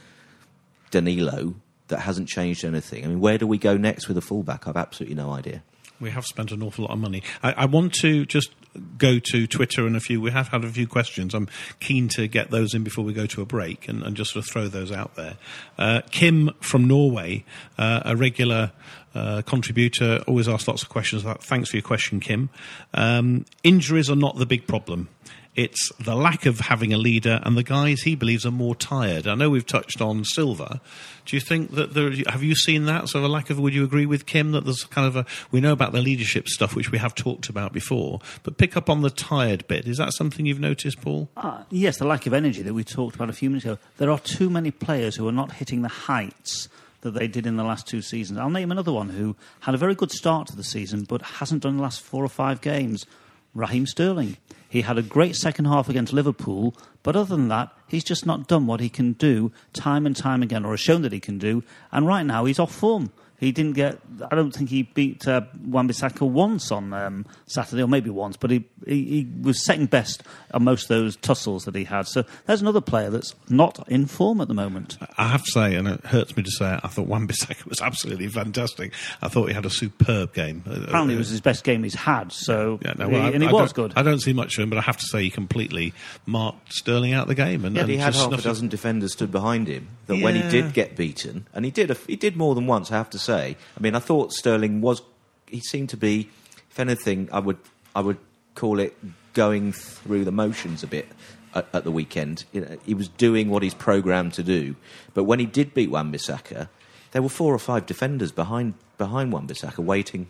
[0.92, 1.56] Danilo
[1.88, 3.04] that hasn't changed anything.
[3.04, 4.68] I mean, where do we go next with a fullback?
[4.68, 5.64] I've absolutely no idea.
[6.00, 7.22] We have spent an awful lot of money.
[7.44, 8.50] I, I want to just
[8.98, 10.20] go to Twitter and a few.
[10.20, 11.36] We have had a few questions.
[11.36, 11.48] I'm
[11.80, 14.46] keen to get those in before we go to a break and, and just sort
[14.46, 15.38] of throw those out there.
[15.78, 17.46] Uh, Kim from Norway,
[17.78, 18.72] uh, a regular
[19.14, 21.24] uh, contributor, always asks lots of questions.
[21.42, 22.50] Thanks for your question, Kim.
[22.94, 25.10] Um, injuries are not the big problem.
[25.54, 29.28] It's the lack of having a leader, and the guys he believes are more tired.
[29.28, 30.80] I know we've touched on Silva.
[31.26, 32.10] Do you think that there?
[32.30, 33.10] Have you seen that?
[33.10, 33.60] So a lack of?
[33.60, 35.26] Would you agree with Kim that there's kind of a?
[35.52, 38.90] We know about the leadership stuff, which we have talked about before, but pick up
[38.90, 39.88] on the tired bit.
[39.88, 41.28] Is that something you've noticed, Paul?
[41.36, 43.78] Ah, yes, the lack of energy that we talked about a few minutes ago.
[43.98, 46.70] There are too many players who are not hitting the heights
[47.02, 48.40] that they did in the last two seasons.
[48.40, 51.64] I'll name another one who had a very good start to the season but hasn't
[51.64, 53.06] done the last four or five games.
[53.54, 54.38] Raheem Sterling.
[54.72, 58.48] He had a great second half against Liverpool, but other than that, he's just not
[58.48, 61.38] done what he can do time and time again, or has shown that he can
[61.38, 61.62] do.
[61.92, 63.12] And right now, he's off form.
[63.42, 64.00] He didn't get.
[64.32, 68.52] I don't think he beat uh, Wan-Bissaka once on um, Saturday, or maybe once, but
[68.52, 70.22] he, he he was second best
[70.54, 72.08] on most of those tussles that he had.
[72.08, 74.98] So there's another player that's not in form at the moment.
[75.18, 77.82] I have to say, and it hurts me to say it, I thought Wan-Bissaka was
[77.82, 78.94] absolutely fantastic.
[79.24, 80.64] I thought he had a superb game.
[80.70, 82.32] Uh, Apparently, it was his best game he's had.
[82.32, 83.94] So Yeah, no, he- I- and he I was don't- good.
[83.98, 85.94] I don't see much of him, but I have to say he completely
[86.28, 87.66] marked Sterling out the game.
[87.66, 88.50] And, Yeah, and he had just half a snuffed it.
[88.50, 89.88] dozen defenders stood behind him.
[90.06, 92.92] That when he did get beaten, and he did, a, he did more than once.
[92.92, 93.31] I have to say.
[93.36, 95.02] I mean, I thought Sterling was.
[95.48, 96.30] He seemed to be,
[96.70, 97.58] if anything, I would,
[97.96, 98.18] I would
[98.56, 98.96] call it
[99.34, 101.08] going through the motions a bit
[101.54, 102.46] at, at the weekend.
[102.52, 104.76] You know, he was doing what he's programmed to do,
[105.14, 106.70] but when he did beat Wan-Bissaka,
[107.12, 110.28] there were four or five defenders behind behind Wan-Bissaka waiting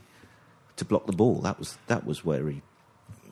[0.77, 1.41] to block the ball.
[1.41, 2.61] That was that was where he,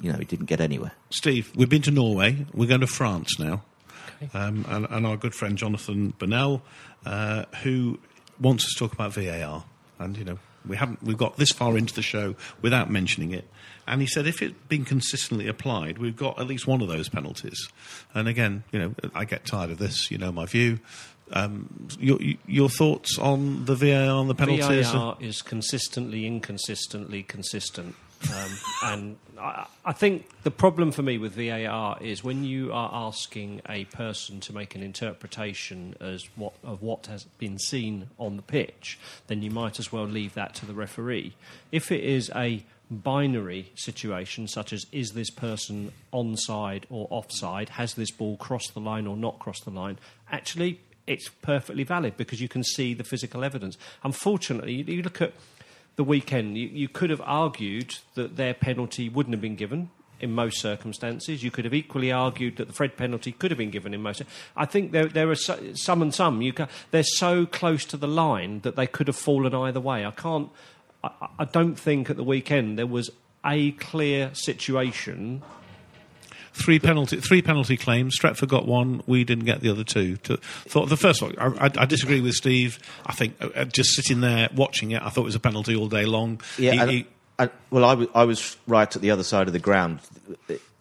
[0.02, 0.92] you know, he didn't get anywhere.
[1.10, 2.46] Steve, we've been to Norway.
[2.54, 3.64] We're going to France now.
[4.34, 6.62] Um, and, and our good friend Jonathan Burnell,
[7.06, 8.00] uh, who
[8.40, 9.64] wants us to talk about VAR.
[10.00, 11.02] And, you know, We haven't.
[11.02, 13.48] We've got this far into the show without mentioning it.
[13.88, 17.10] And he said, if it's been consistently applied, we've got at least one of those
[17.10, 17.70] penalties.
[18.14, 20.12] And again, you know, I get tired of this.
[20.12, 20.80] You know my view.
[21.32, 24.92] Um, your, your thoughts on the VAR and the penalties?
[24.92, 27.96] VAR is consistently, inconsistently consistent.
[28.34, 32.90] Um, and I, I think the problem for me with VAR is when you are
[32.94, 38.36] asking a person to make an interpretation as what, of what has been seen on
[38.36, 41.34] the pitch, then you might as well leave that to the referee.
[41.72, 47.94] If it is a binary situation, such as is this person onside or offside, has
[47.94, 49.98] this ball crossed the line or not crossed the line,
[50.32, 53.80] actually it's perfectly valid because you can see the physical evidence.
[54.04, 55.34] Unfortunately, you, you look at
[56.00, 59.90] the weekend, you, you could have argued that their penalty wouldn't have been given
[60.22, 61.44] in most circumstances.
[61.44, 64.22] You could have equally argued that the Fred penalty could have been given in most.
[64.56, 66.42] I think there, there are so, some and some.
[66.42, 70.06] You can, they're so close to the line that they could have fallen either way.
[70.06, 70.50] I can't.
[71.04, 71.10] I,
[71.40, 73.10] I don't think at the weekend there was
[73.46, 75.42] a clear situation
[76.54, 78.18] three penalty three penalty claims.
[78.20, 79.02] Stretford got one.
[79.08, 80.18] We didn't get the other two.
[80.18, 81.36] To, thought the first one.
[81.38, 82.80] I, I, I, disagree with Steve.
[83.06, 85.88] I think uh, just sitting there watching it, I thought it was a penalty all
[85.88, 86.42] day long.
[86.58, 86.72] Yeah.
[86.72, 87.08] He, and, he,
[87.70, 90.00] well, I, w- I was right at the other side of the ground.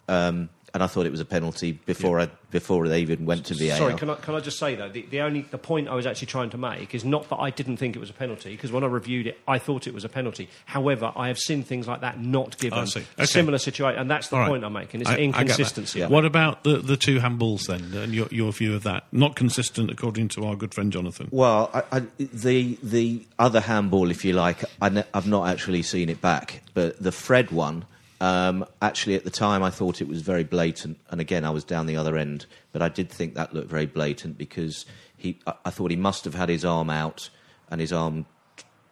[0.07, 2.25] Um, and I thought it was a penalty before yeah.
[2.25, 3.77] I, before they even went to VAR.
[3.77, 6.05] Sorry, can I, can I just say though the, the only the point I was
[6.05, 8.71] actually trying to make is not that I didn't think it was a penalty because
[8.71, 10.49] when I reviewed it I thought it was a penalty.
[10.65, 13.05] However, I have seen things like that not given okay.
[13.17, 15.01] a similar situation, and that's the point I'm making.
[15.01, 16.03] It's I, inconsistency.
[16.03, 19.05] I what about the the two handballs then, and your your view of that?
[19.11, 21.29] Not consistent according to our good friend Jonathan.
[21.31, 26.09] Well, I, the the other handball, if you like, I ne- I've not actually seen
[26.09, 27.85] it back, but the Fred one.
[28.21, 31.63] Um, actually, at the time, I thought it was very blatant, and again, I was
[31.63, 32.45] down the other end.
[32.71, 36.25] But I did think that looked very blatant because he, I, I thought he must
[36.25, 37.29] have had his arm out
[37.69, 38.25] and his arm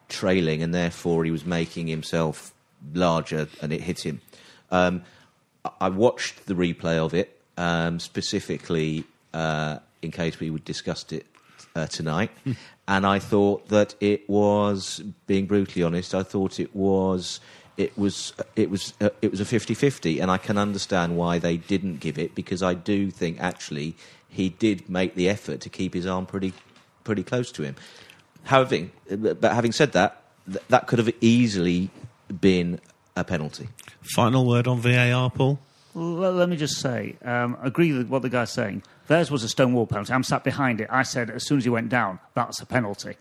[0.08, 2.54] trailing, and therefore he was making himself
[2.94, 4.22] larger, and it hit him.
[4.72, 5.04] Um,
[5.66, 11.06] I, I watched the replay of it um, specifically uh, in case we would discuss
[11.12, 11.26] it
[11.76, 12.32] uh, tonight,
[12.88, 17.40] and I thought that it was, being brutally honest, I thought it was
[17.78, 21.58] it was it was uh, it was a 50-50 and I can understand why they
[21.58, 23.96] didn't give it because I do think actually
[24.28, 26.54] he did make the effort to keep his arm pretty
[27.04, 27.76] pretty close to him.
[28.44, 31.90] Having but having said that, th- that could have easily
[32.42, 32.80] been
[33.16, 33.70] a penalty.
[34.02, 35.60] Final word on VAR, Paul.
[35.94, 38.84] Well, let me just say, um, agree with what the guy's saying.
[39.08, 40.14] Theirs was a stonewall penalty.
[40.14, 40.88] I'm sat behind it.
[40.92, 43.16] I said as soon as he went down, that's a penalty.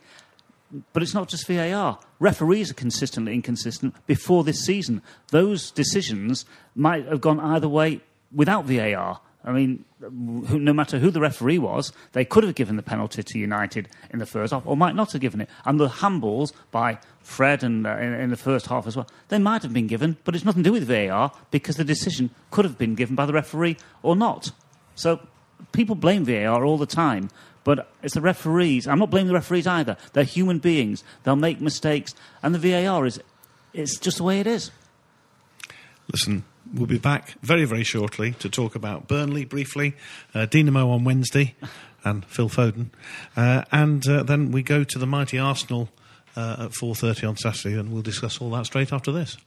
[0.92, 1.98] But it's not just VAR.
[2.18, 5.02] Referees are consistently inconsistent before this season.
[5.28, 8.00] Those decisions might have gone either way
[8.32, 9.20] without VAR.
[9.46, 13.38] I mean, no matter who the referee was, they could have given the penalty to
[13.38, 15.48] United in the first half, or might not have given it.
[15.64, 19.38] And the handballs by Fred and uh, in, in, the first half as well, they
[19.38, 22.64] might have been given, but it's nothing to do with VAR because the decision could
[22.64, 24.50] have been given by the referee or not.
[24.96, 25.20] So
[25.70, 27.30] people blame VAR all the time,
[27.66, 28.86] but it's the referees.
[28.86, 29.96] I'm not blaming the referees either.
[30.12, 31.02] They're human beings.
[31.24, 32.14] They'll make mistakes.
[32.40, 33.20] And the VAR is
[33.74, 34.70] it's just the way it is.
[36.12, 39.96] Listen, we'll be back very, very shortly to talk about Burnley briefly,
[40.32, 41.56] uh, Dinamo on Wednesday,
[42.04, 42.90] and Phil Foden.
[43.36, 45.88] Uh, and uh, then we go to the mighty Arsenal
[46.36, 49.38] uh, at 4.30 on Saturday, and we'll discuss all that straight after this.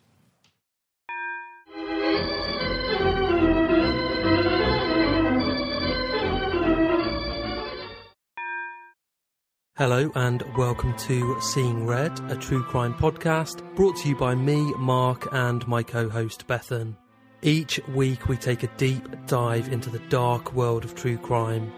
[9.79, 14.73] Hello and welcome to Seeing Red, a true crime podcast brought to you by me,
[14.73, 16.97] Mark, and my co host Bethan.
[17.43, 21.71] Each week we take a deep dive into the dark world of true crime.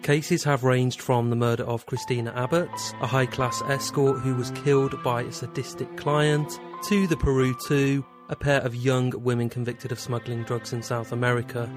[0.00, 2.70] Cases have ranged from the murder of Christina Abbott,
[3.02, 8.02] a high class escort who was killed by a sadistic client, to the Peru 2,
[8.32, 11.68] a pair of young women convicted of smuggling drugs in South America.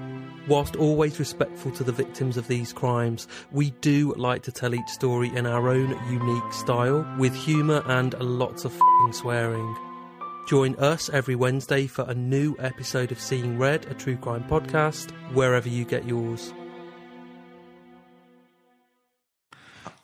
[0.48, 4.88] Whilst always respectful to the victims of these crimes, we do like to tell each
[4.88, 8.74] story in our own unique style, with humour and lots of
[9.12, 9.76] swearing.
[10.48, 15.10] Join us every Wednesday for a new episode of Seeing Red, a true crime podcast,
[15.34, 16.54] wherever you get yours.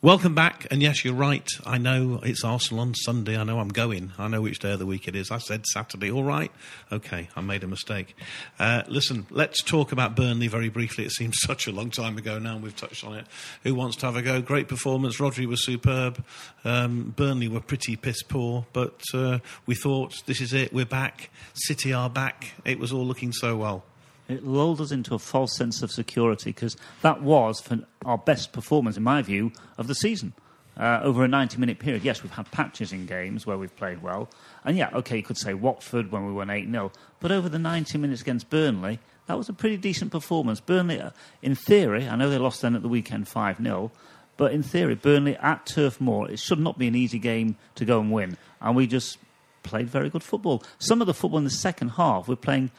[0.05, 1.49] Welcome back, and yes, you're right.
[1.65, 3.39] I know it's Arsenal on Sunday.
[3.39, 4.11] I know I'm going.
[4.19, 5.31] I know which day of the week it is.
[5.31, 6.11] I said Saturday.
[6.11, 6.51] All right.
[6.91, 8.17] Okay, I made a mistake.
[8.59, 11.05] Uh, listen, let's talk about Burnley very briefly.
[11.05, 13.29] It seems such a long time ago now, and we've touched on it.
[13.63, 14.43] Who wants to have a go?
[14.43, 15.19] Great performance.
[15.19, 16.25] Rodri was superb.
[16.65, 20.73] Um, Burnley were pretty piss poor, but uh, we thought this is it.
[20.73, 21.31] We're back.
[21.55, 22.55] City are back.
[22.65, 23.85] It was all looking so well
[24.33, 27.63] it lulled us into a false sense of security because that was
[28.05, 30.33] our best performance, in my view, of the season.
[30.77, 32.03] uh, over a 90 minute period.
[32.03, 34.29] Yes, we've had patches in games where we've played well.
[34.65, 36.93] And yeah, okay, you could say Watford when we won 8 0.
[37.21, 40.61] But over the 90 minutes against Burnley, that was a pretty decent performance.
[40.61, 41.11] Burnley, uh,
[41.43, 43.93] in theory, I know they lost then at the weekend 5 0.
[44.37, 47.85] But in theory, Burnley at Turf Moor, it should not be an easy game to
[47.85, 48.39] go and win.
[48.61, 49.19] And we just
[49.63, 50.63] played very good football.
[50.79, 52.71] Some of the football in the second half, we're playing.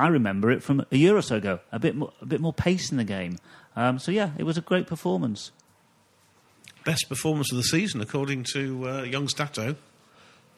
[0.00, 1.60] I remember it from a year or so ago.
[1.72, 3.38] A bit more, a bit more pace in the game.
[3.76, 5.52] Um, so yeah, it was a great performance.
[6.84, 9.76] Best performance of the season, according to uh, Young Stato.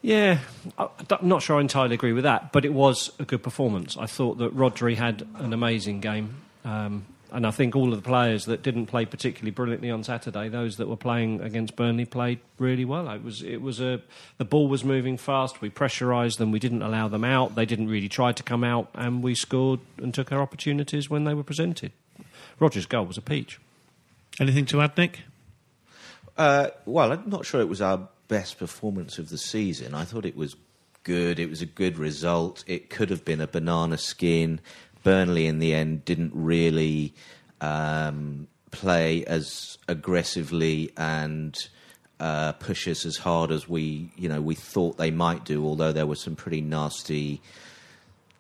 [0.00, 0.38] Yeah,
[0.78, 3.96] I- I'm not sure I entirely agree with that, but it was a good performance.
[3.96, 6.36] I thought that Rodri had an amazing game.
[6.64, 10.48] Um, and I think all of the players that didn't play particularly brilliantly on Saturday,
[10.48, 13.08] those that were playing against Burnley, played really well.
[13.08, 14.02] It was, it was a,
[14.36, 15.60] the ball was moving fast.
[15.60, 16.52] We pressurised them.
[16.52, 17.54] We didn't allow them out.
[17.54, 21.24] They didn't really try to come out, and we scored and took our opportunities when
[21.24, 21.92] they were presented.
[22.60, 23.58] Rodri's goal was a peach.
[24.38, 25.20] Anything to add, Nick?
[26.36, 29.94] Uh, well, I'm not sure it was our best performance of the season.
[29.94, 30.56] I thought it was
[31.02, 31.38] good.
[31.38, 32.64] It was a good result.
[32.66, 34.60] It could have been a banana skin.
[35.02, 37.14] Burnley, in the end, didn't really
[37.60, 41.56] um, play as aggressively and
[42.20, 45.64] uh, push us as hard as we, you know, we thought they might do.
[45.64, 47.40] Although there were some pretty nasty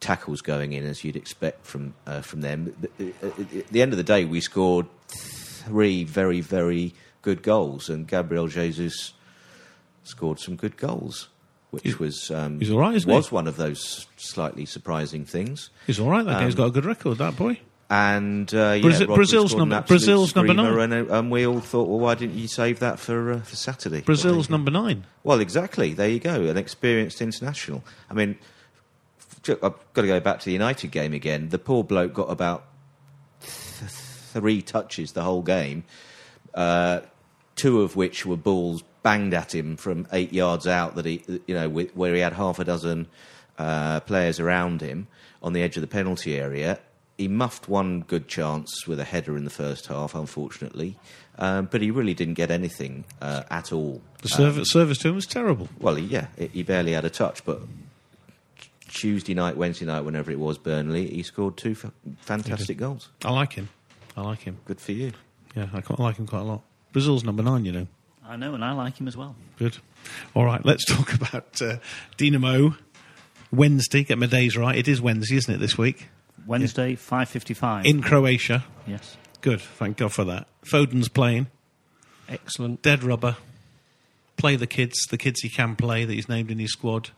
[0.00, 2.74] tackles going in, as you'd expect from uh, from them.
[2.98, 8.48] At the end of the day, we scored three very, very good goals, and Gabriel
[8.48, 9.14] Jesus
[10.04, 11.28] scored some good goals,
[11.72, 13.14] which He's- was um, he's all right, isn't he?
[13.16, 15.68] was one of those slightly surprising things.
[15.86, 16.24] He's all right.
[16.24, 17.58] That Um, guy's got a good record, that boy.
[17.90, 20.92] And uh, yeah, Brazil- Brazil's number- Brazil's number nine.
[20.92, 23.56] and, uh, and we all thought, well, why didn't you save that for uh, for
[23.56, 24.00] Saturday?
[24.00, 25.04] Brazil's number nine.
[25.24, 25.92] Well, exactly.
[25.92, 26.44] There you go.
[26.44, 27.84] An experienced international.
[28.08, 28.38] I mean,
[29.48, 31.48] I've got to go back to the United game again.
[31.50, 32.64] The poor bloke got about
[33.42, 35.84] th- three touches the whole game,
[36.54, 37.00] uh,
[37.56, 40.94] two of which were balls banged at him from eight yards out.
[40.96, 43.08] That he, you know, where he had half a dozen
[43.58, 45.06] uh, players around him
[45.42, 46.78] on the edge of the penalty area.
[47.18, 50.96] He muffed one good chance with a header in the first half, unfortunately,
[51.38, 54.00] um, but he really didn't get anything uh, at all.
[54.22, 55.68] The Um, service, service to him was terrible.
[55.78, 57.60] well, yeah, he- barely had a touch, but
[58.88, 63.08] Tuesday night, Wednesday night, whenever it was, Burnley, he scored two fa- fantastic goals.
[63.24, 63.68] I like him.
[64.16, 64.58] I like him.
[64.64, 65.12] Good for you.
[65.54, 66.62] Yeah, I quite like him quite a lot.
[66.92, 67.86] Brazil's number nine, you know.
[68.32, 69.36] I know, and I like him as well.
[69.58, 69.76] Good.
[70.34, 71.76] All right, let's talk about uh,
[72.16, 72.78] Dinamo.
[73.52, 74.74] Wednesday, get my days right.
[74.74, 76.08] It is Wednesday, isn't it, this week?
[76.46, 77.84] Wednesday, five fifty-five.
[77.84, 78.64] In Croatia.
[78.86, 80.46] yes, Good, thank God for that.
[80.62, 81.48] Foden's playing.
[82.26, 82.80] Excellent.
[82.80, 83.36] Dead rubber.
[84.38, 87.10] Play the kids, the kids he can play that he's named in his squad.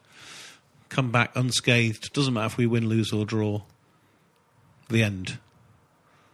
[0.89, 2.13] Come back unscathed.
[2.13, 3.63] Doesn't matter if we win, lose, or draw.
[4.89, 5.39] The end.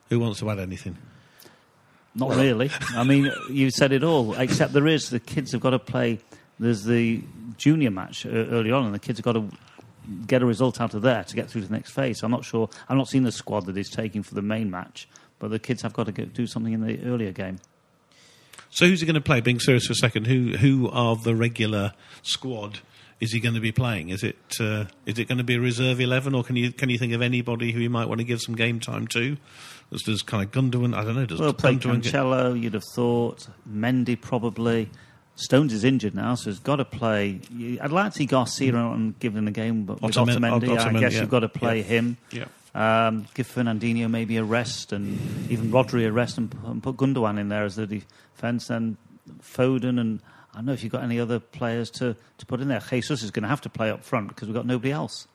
[0.08, 0.96] Who wants to add anything?
[2.14, 2.70] Not really.
[2.90, 4.34] I mean, you said it all.
[4.34, 6.18] Except there is the kids have got to play.
[6.58, 7.22] There's the
[7.56, 9.48] junior match uh, early on, and the kids have got to
[10.26, 12.22] get a result out of there to get through to the next phase.
[12.22, 12.68] I'm not sure.
[12.88, 15.08] I'm not seeing the squad that he's taking for the main match,
[15.38, 17.58] but the kids have got to go, do something in the earlier game.
[18.70, 19.40] So who's he going to play?
[19.40, 21.92] Being serious for a second, who who are the regular
[22.22, 22.80] squad?
[23.20, 24.08] Is he going to be playing?
[24.08, 26.88] Is it uh, is it going to be a reserve eleven, or can you can
[26.88, 29.36] you think of anybody who you might want to give some game time to?
[29.92, 30.94] Does, does kind of Gundogan?
[30.96, 31.26] I don't know.
[31.26, 33.46] Does Well, play Gundogan get- Cancelo, you'd have thought.
[33.70, 34.88] Mendy probably.
[35.36, 37.40] Stones is injured now, so he's got to play.
[37.80, 41.14] I'd like to see Garcia on given the game, but with Ottomen- Otamendi, I guess
[41.14, 41.20] yeah.
[41.20, 41.82] you've got to play Yeah.
[41.84, 42.16] him.
[42.30, 42.44] Yeah.
[42.74, 45.18] Um, give Fernandinho maybe a rest, and
[45.50, 48.68] even Rodri a rest, and, and put Gundogan in there as the defence.
[48.70, 48.96] And
[49.42, 50.20] Foden, and
[50.52, 52.80] I don't know if you've got any other players to, to put in there.
[52.80, 55.28] Jesus is going to have to play up front because we've got nobody else.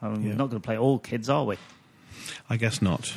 [0.00, 0.30] Um, Yeah.
[0.30, 1.56] We're not going to play all kids, are we?
[2.48, 3.12] I guess not.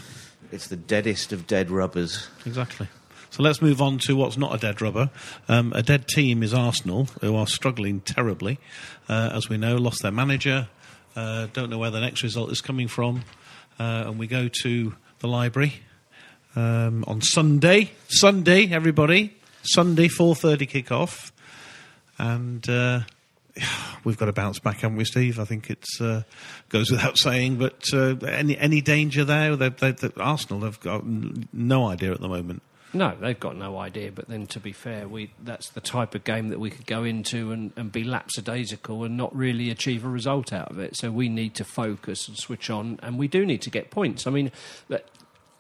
[0.52, 2.28] It's the deadest of dead rubbers.
[2.46, 2.88] Exactly.
[3.30, 5.12] So let's move on to what's not a dead rubber.
[5.48, 8.58] Um, a dead team is Arsenal, who are struggling terribly.
[9.08, 10.70] Uh, as we know, lost their manager.
[11.16, 13.24] Uh, don't know where the next result is coming from.
[13.80, 15.82] Uh, and we go to the library
[16.56, 17.92] um, on Sunday.
[18.08, 19.36] Sunday, everybody.
[19.68, 21.32] Sunday, 4.30 kick-off.
[22.18, 22.68] And...
[22.70, 23.02] Uh,
[24.04, 25.40] We've got to bounce back, haven't we, Steve?
[25.40, 26.22] I think it uh,
[26.70, 27.58] goes without saying.
[27.58, 29.56] But uh, any any danger there?
[29.56, 32.62] They, they, Arsenal have got no idea at the moment.
[32.94, 34.12] No, they've got no idea.
[34.12, 37.04] But then, to be fair, we that's the type of game that we could go
[37.04, 40.96] into and, and be lapsadaisical and not really achieve a result out of it.
[40.96, 44.26] So we need to focus and switch on, and we do need to get points.
[44.26, 44.52] I mean,
[44.90, 45.08] let,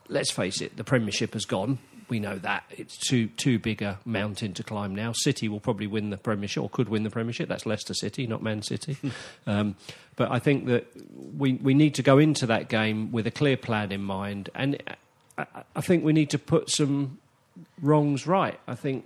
[0.07, 1.79] let's face it, the Premiership has gone.
[2.09, 5.11] We know that it's too too big a mountain to climb now.
[5.11, 7.49] City will probably win the Premiership or could win the Premiership.
[7.49, 8.97] That's Leicester City, not Man City.
[9.47, 9.75] um,
[10.15, 10.87] but I think that
[11.37, 14.81] we we need to go into that game with a clear plan in mind, and
[15.37, 15.45] I,
[15.75, 17.19] I think we need to put some
[17.81, 18.59] wrongs right.
[18.67, 19.05] I think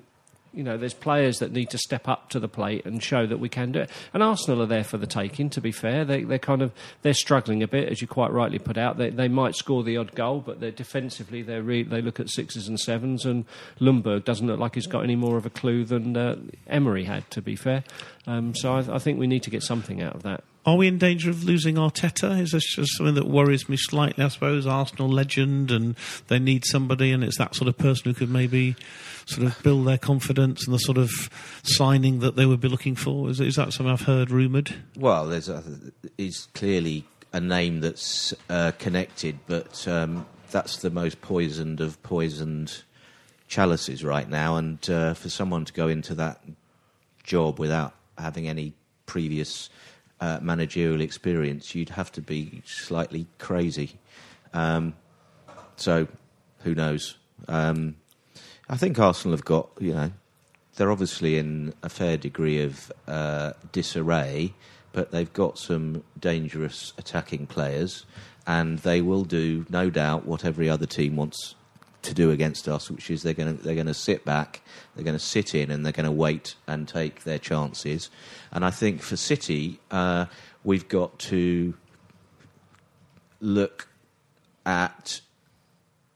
[0.54, 3.39] You know, there's players that need to step up to the plate and show that
[3.39, 3.89] we can do it.
[4.14, 5.49] And Arsenal are there for the taking.
[5.52, 6.74] To be fair, they, they're kind of
[7.04, 8.97] they're struggling a bit, as you quite rightly put out.
[8.97, 12.30] They, they might score the odd goal, but they're defensively they're re- they look at
[12.30, 13.26] sixes and sevens.
[13.26, 13.45] And
[13.80, 16.36] Ljungberg doesn't look like he's got any more of a clue than uh,
[16.68, 17.30] Emery had.
[17.32, 17.84] To be fair,
[18.28, 20.43] um, so I, I think we need to get something out of that.
[20.64, 22.39] Are we in danger of losing Arteta?
[22.39, 24.24] Is this just something that worries me slightly?
[24.24, 25.95] I suppose Arsenal legend, and
[26.28, 28.76] they need somebody, and it's that sort of person who could maybe
[29.32, 31.09] sort of build their confidence and the sort of
[31.63, 33.29] signing that they would be looking for.
[33.29, 34.73] Is, is that something I've heard rumoured?
[34.97, 35.63] Well, there's a,
[36.17, 42.84] is clearly a name that's uh, connected, but um, that's the most poisoned of poisoned
[43.47, 44.57] chalices right now.
[44.57, 46.41] And uh, for someone to go into that
[47.23, 48.73] job without having any
[49.05, 49.69] previous
[50.19, 53.97] uh, managerial experience, you'd have to be slightly crazy.
[54.53, 54.93] Um,
[55.75, 56.07] so,
[56.59, 57.17] who knows?
[57.47, 57.95] Um,
[58.72, 60.11] I think Arsenal have got, you know,
[60.78, 64.53] they're obviously in a fair degree of uh, disarray,
[64.93, 68.05] but they've got some dangerous attacking players,
[68.47, 71.55] and they will do, no doubt, what every other team wants
[72.03, 74.61] to do against us, which is they're going to they're going to sit back,
[74.95, 78.09] they're going to sit in, and they're going to wait and take their chances.
[78.53, 80.28] And I think for City, uh,
[80.63, 81.74] we've got to
[83.41, 83.89] look
[84.65, 85.19] at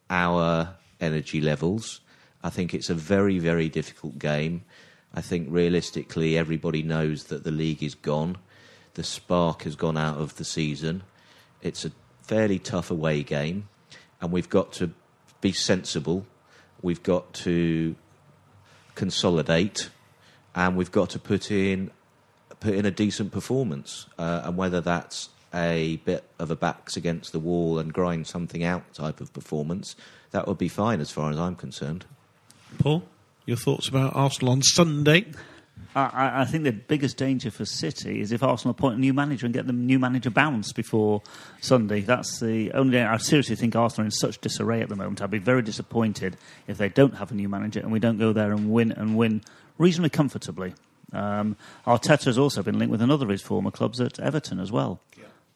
[0.09, 1.99] our energy levels.
[2.45, 4.65] I think it's a very very difficult game.
[5.15, 8.37] I think realistically, everybody knows that the league is gone.
[8.93, 11.01] The spark has gone out of the season.
[11.63, 11.91] It's a
[12.21, 13.67] fairly tough away game,
[14.21, 14.91] and we've got to
[15.41, 16.27] be sensible.
[16.83, 17.95] We've got to
[18.93, 19.89] consolidate,
[20.53, 21.89] and we've got to put in
[22.59, 24.05] put in a decent performance.
[24.19, 28.63] Uh, and whether that's a bit of a backs against the wall and grind something
[28.63, 29.95] out type of performance,
[30.29, 32.05] that would be fine as far as I'm concerned.
[32.77, 33.03] Paul,
[33.45, 35.25] your thoughts about Arsenal on Sunday?
[35.95, 39.45] I, I, think the biggest danger for City is if Arsenal appoint a new manager
[39.45, 41.21] and get the new manager bounced before
[41.61, 42.01] Sunday.
[42.01, 42.99] That's the only.
[42.99, 45.21] I seriously think Arsenal are in such disarray at the moment.
[45.21, 46.35] I'd be very disappointed
[46.67, 49.15] if they don't have a new manager and we don't go there and win and
[49.15, 49.41] win
[49.77, 50.73] reasonably comfortably.
[51.13, 51.55] Um,
[51.87, 54.99] Arteta has also been linked with another of his former clubs at Everton as well.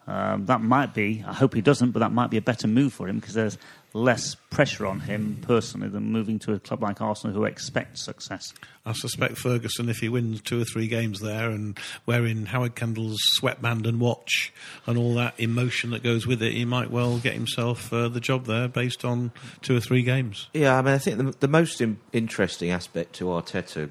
[0.10, 2.94] Um, that might be, I hope he doesn't, but that might be a better move
[2.94, 3.60] for him because there's
[3.94, 8.54] less pressure on him personally than moving to a club like Arsenal who expect success.
[8.86, 13.20] I suspect Ferguson, if he wins two or three games there and wearing Howard Kendall's
[13.34, 14.54] sweatband and watch
[14.86, 18.20] and all that emotion that goes with it, he might well get himself uh, the
[18.20, 19.32] job there based on
[19.62, 20.48] two or three games.
[20.54, 23.90] Yeah, I mean, I think the, the most in- interesting aspect to Arteta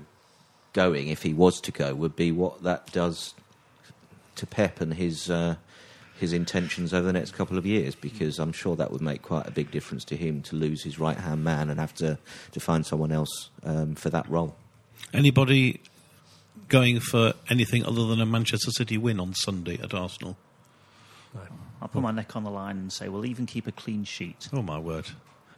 [0.72, 3.34] going, if he was to go, would be what that does
[4.36, 5.28] to Pep and his.
[5.28, 5.57] Uh,
[6.18, 9.46] his intentions over the next couple of years because I'm sure that would make quite
[9.46, 12.18] a big difference to him to lose his right hand man and have to,
[12.52, 14.56] to find someone else um, for that role.
[15.14, 15.80] Anybody
[16.68, 20.36] going for anything other than a Manchester City win on Sunday at Arsenal?
[21.34, 21.40] No.
[21.80, 24.48] I'll put my neck on the line and say we'll even keep a clean sheet.
[24.52, 25.06] Oh, my word.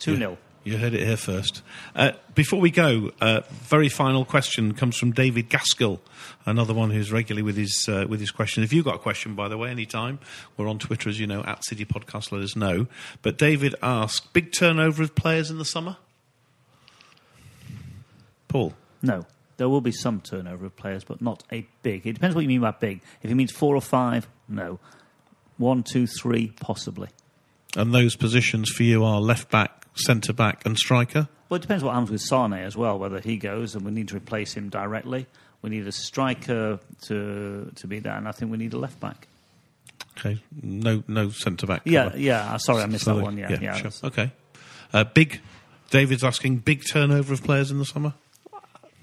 [0.01, 0.37] 2 0.
[0.63, 1.63] You heard it here first.
[1.97, 6.01] Uh, before we go, uh, very final question comes from David Gaskell,
[6.45, 8.63] another one who's regularly with his uh, with his question.
[8.63, 10.19] If you've got a question, by the way, anytime
[10.59, 12.31] we're on Twitter, as you know, at City Podcast.
[12.31, 12.87] Let us know.
[13.23, 15.97] But David asked, big turnover of players in the summer.
[18.49, 19.27] Paul, no.
[19.57, 22.07] There will be some turnover of players, but not a big.
[22.07, 23.03] It depends what you mean by big.
[23.23, 24.79] If it means four or five, no.
[25.59, 27.09] One, two, three, possibly.
[27.77, 31.29] And those positions for you are left back, centre back, and striker?
[31.49, 34.09] Well, it depends what happens with Sane as well, whether he goes and we need
[34.09, 35.27] to replace him directly.
[35.63, 38.99] We need a striker to to be there, and I think we need a left
[39.01, 39.29] back.
[40.19, 41.83] Okay, no, no centre back.
[41.85, 42.57] Yeah, yeah.
[42.59, 43.19] Sorry, I missed Sorry.
[43.19, 43.37] that one.
[43.37, 43.75] Yeah, yeah, yeah.
[43.75, 43.91] sure.
[44.05, 44.33] Okay,
[44.93, 45.41] uh, big.
[45.91, 48.15] David's asking big turnover of players in the summer.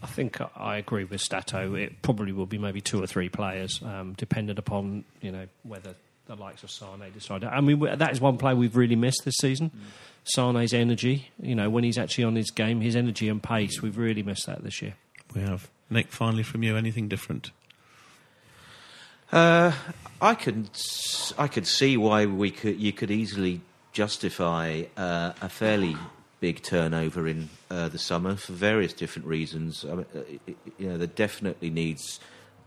[0.02, 1.76] I think I agree with Stato.
[1.76, 5.96] It probably will be maybe two or three players, um, dependent upon you know whether
[6.28, 7.44] the likes of Sane decide.
[7.44, 9.70] I mean, that is one player we've really missed this season.
[9.70, 9.80] Mm.
[10.28, 13.98] Sane's energy, you know, when he's actually on his game, his energy and pace, we've
[13.98, 14.96] really missed that this year.
[15.34, 15.70] We have.
[15.90, 17.52] Nick, finally from you, anything different?
[19.32, 19.72] Uh,
[20.22, 20.70] I could,
[21.38, 23.62] I could see why we could, you could easily
[23.92, 25.98] justify uh, a fairly
[26.40, 29.84] big turnover in uh, the summer for various different reasons.
[29.84, 30.20] I mean, uh,
[30.78, 32.20] you know, there definitely needs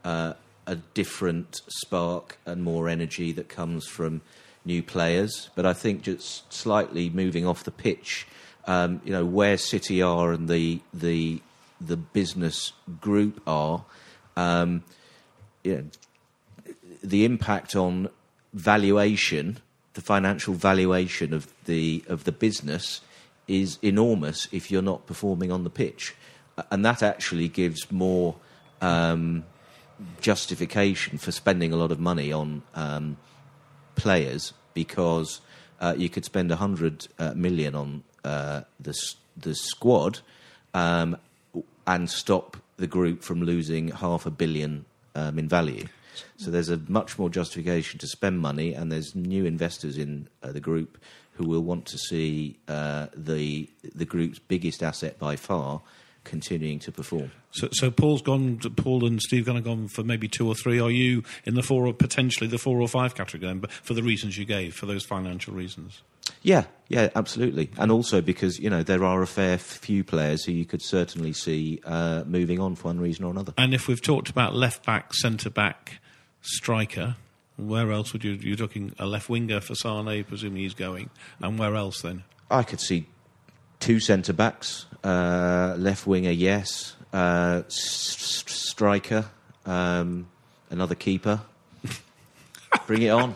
[0.05, 0.35] uh,
[0.67, 4.23] a different spark and more energy that comes from
[4.65, 5.51] new players.
[5.55, 8.27] But I think just slightly moving off the pitch,
[8.67, 11.41] um, you know, where City are and the the
[11.81, 13.85] the business group are,
[14.37, 14.83] um,
[15.65, 15.85] you know,
[17.03, 18.11] the impact on
[18.53, 19.59] valuation,
[19.95, 23.01] the financial valuation of the of the business
[23.49, 26.15] is enormous if you're not performing on the pitch.
[26.71, 28.37] and that actually gives more
[28.81, 29.45] um,
[30.21, 33.17] justification for spending a lot of money on um,
[34.01, 35.41] players because
[35.81, 38.95] uh, you could spend 100 uh, million on uh, the,
[39.37, 40.21] the squad
[40.75, 41.17] um,
[41.87, 44.85] and stop the group from losing half a billion
[45.15, 45.87] um, in value.
[46.37, 50.53] So there's a much more justification to spend money, and there's new investors in uh,
[50.53, 50.99] the group
[51.35, 55.81] who will want to see uh, the the group's biggest asset by far
[56.25, 57.31] continuing to perform.
[57.53, 58.59] So, so Paul's gone.
[58.77, 60.81] Paul and Steve gone gone for maybe two or three.
[60.81, 63.49] Are you in the four or potentially the four or five category?
[63.49, 66.03] Then, but for the reasons you gave, for those financial reasons.
[66.43, 70.53] Yeah, yeah, absolutely, and also because you know there are a fair few players who
[70.53, 73.53] you could certainly see uh, moving on for one reason or another.
[73.59, 76.01] And if we've talked about left back, centre back,
[76.41, 77.17] striker,
[77.57, 78.33] where else would you?
[78.33, 81.11] You're talking a left winger for Sane, presuming he's going,
[81.41, 82.23] and where else then?
[82.51, 83.07] I could see
[83.81, 89.27] two centre backs, uh, left winger, yes, uh, s- striker,
[89.67, 90.29] um,
[90.71, 91.41] another keeper.
[92.87, 93.35] Bring it on.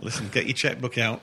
[0.00, 1.20] Listen, get your checkbook out.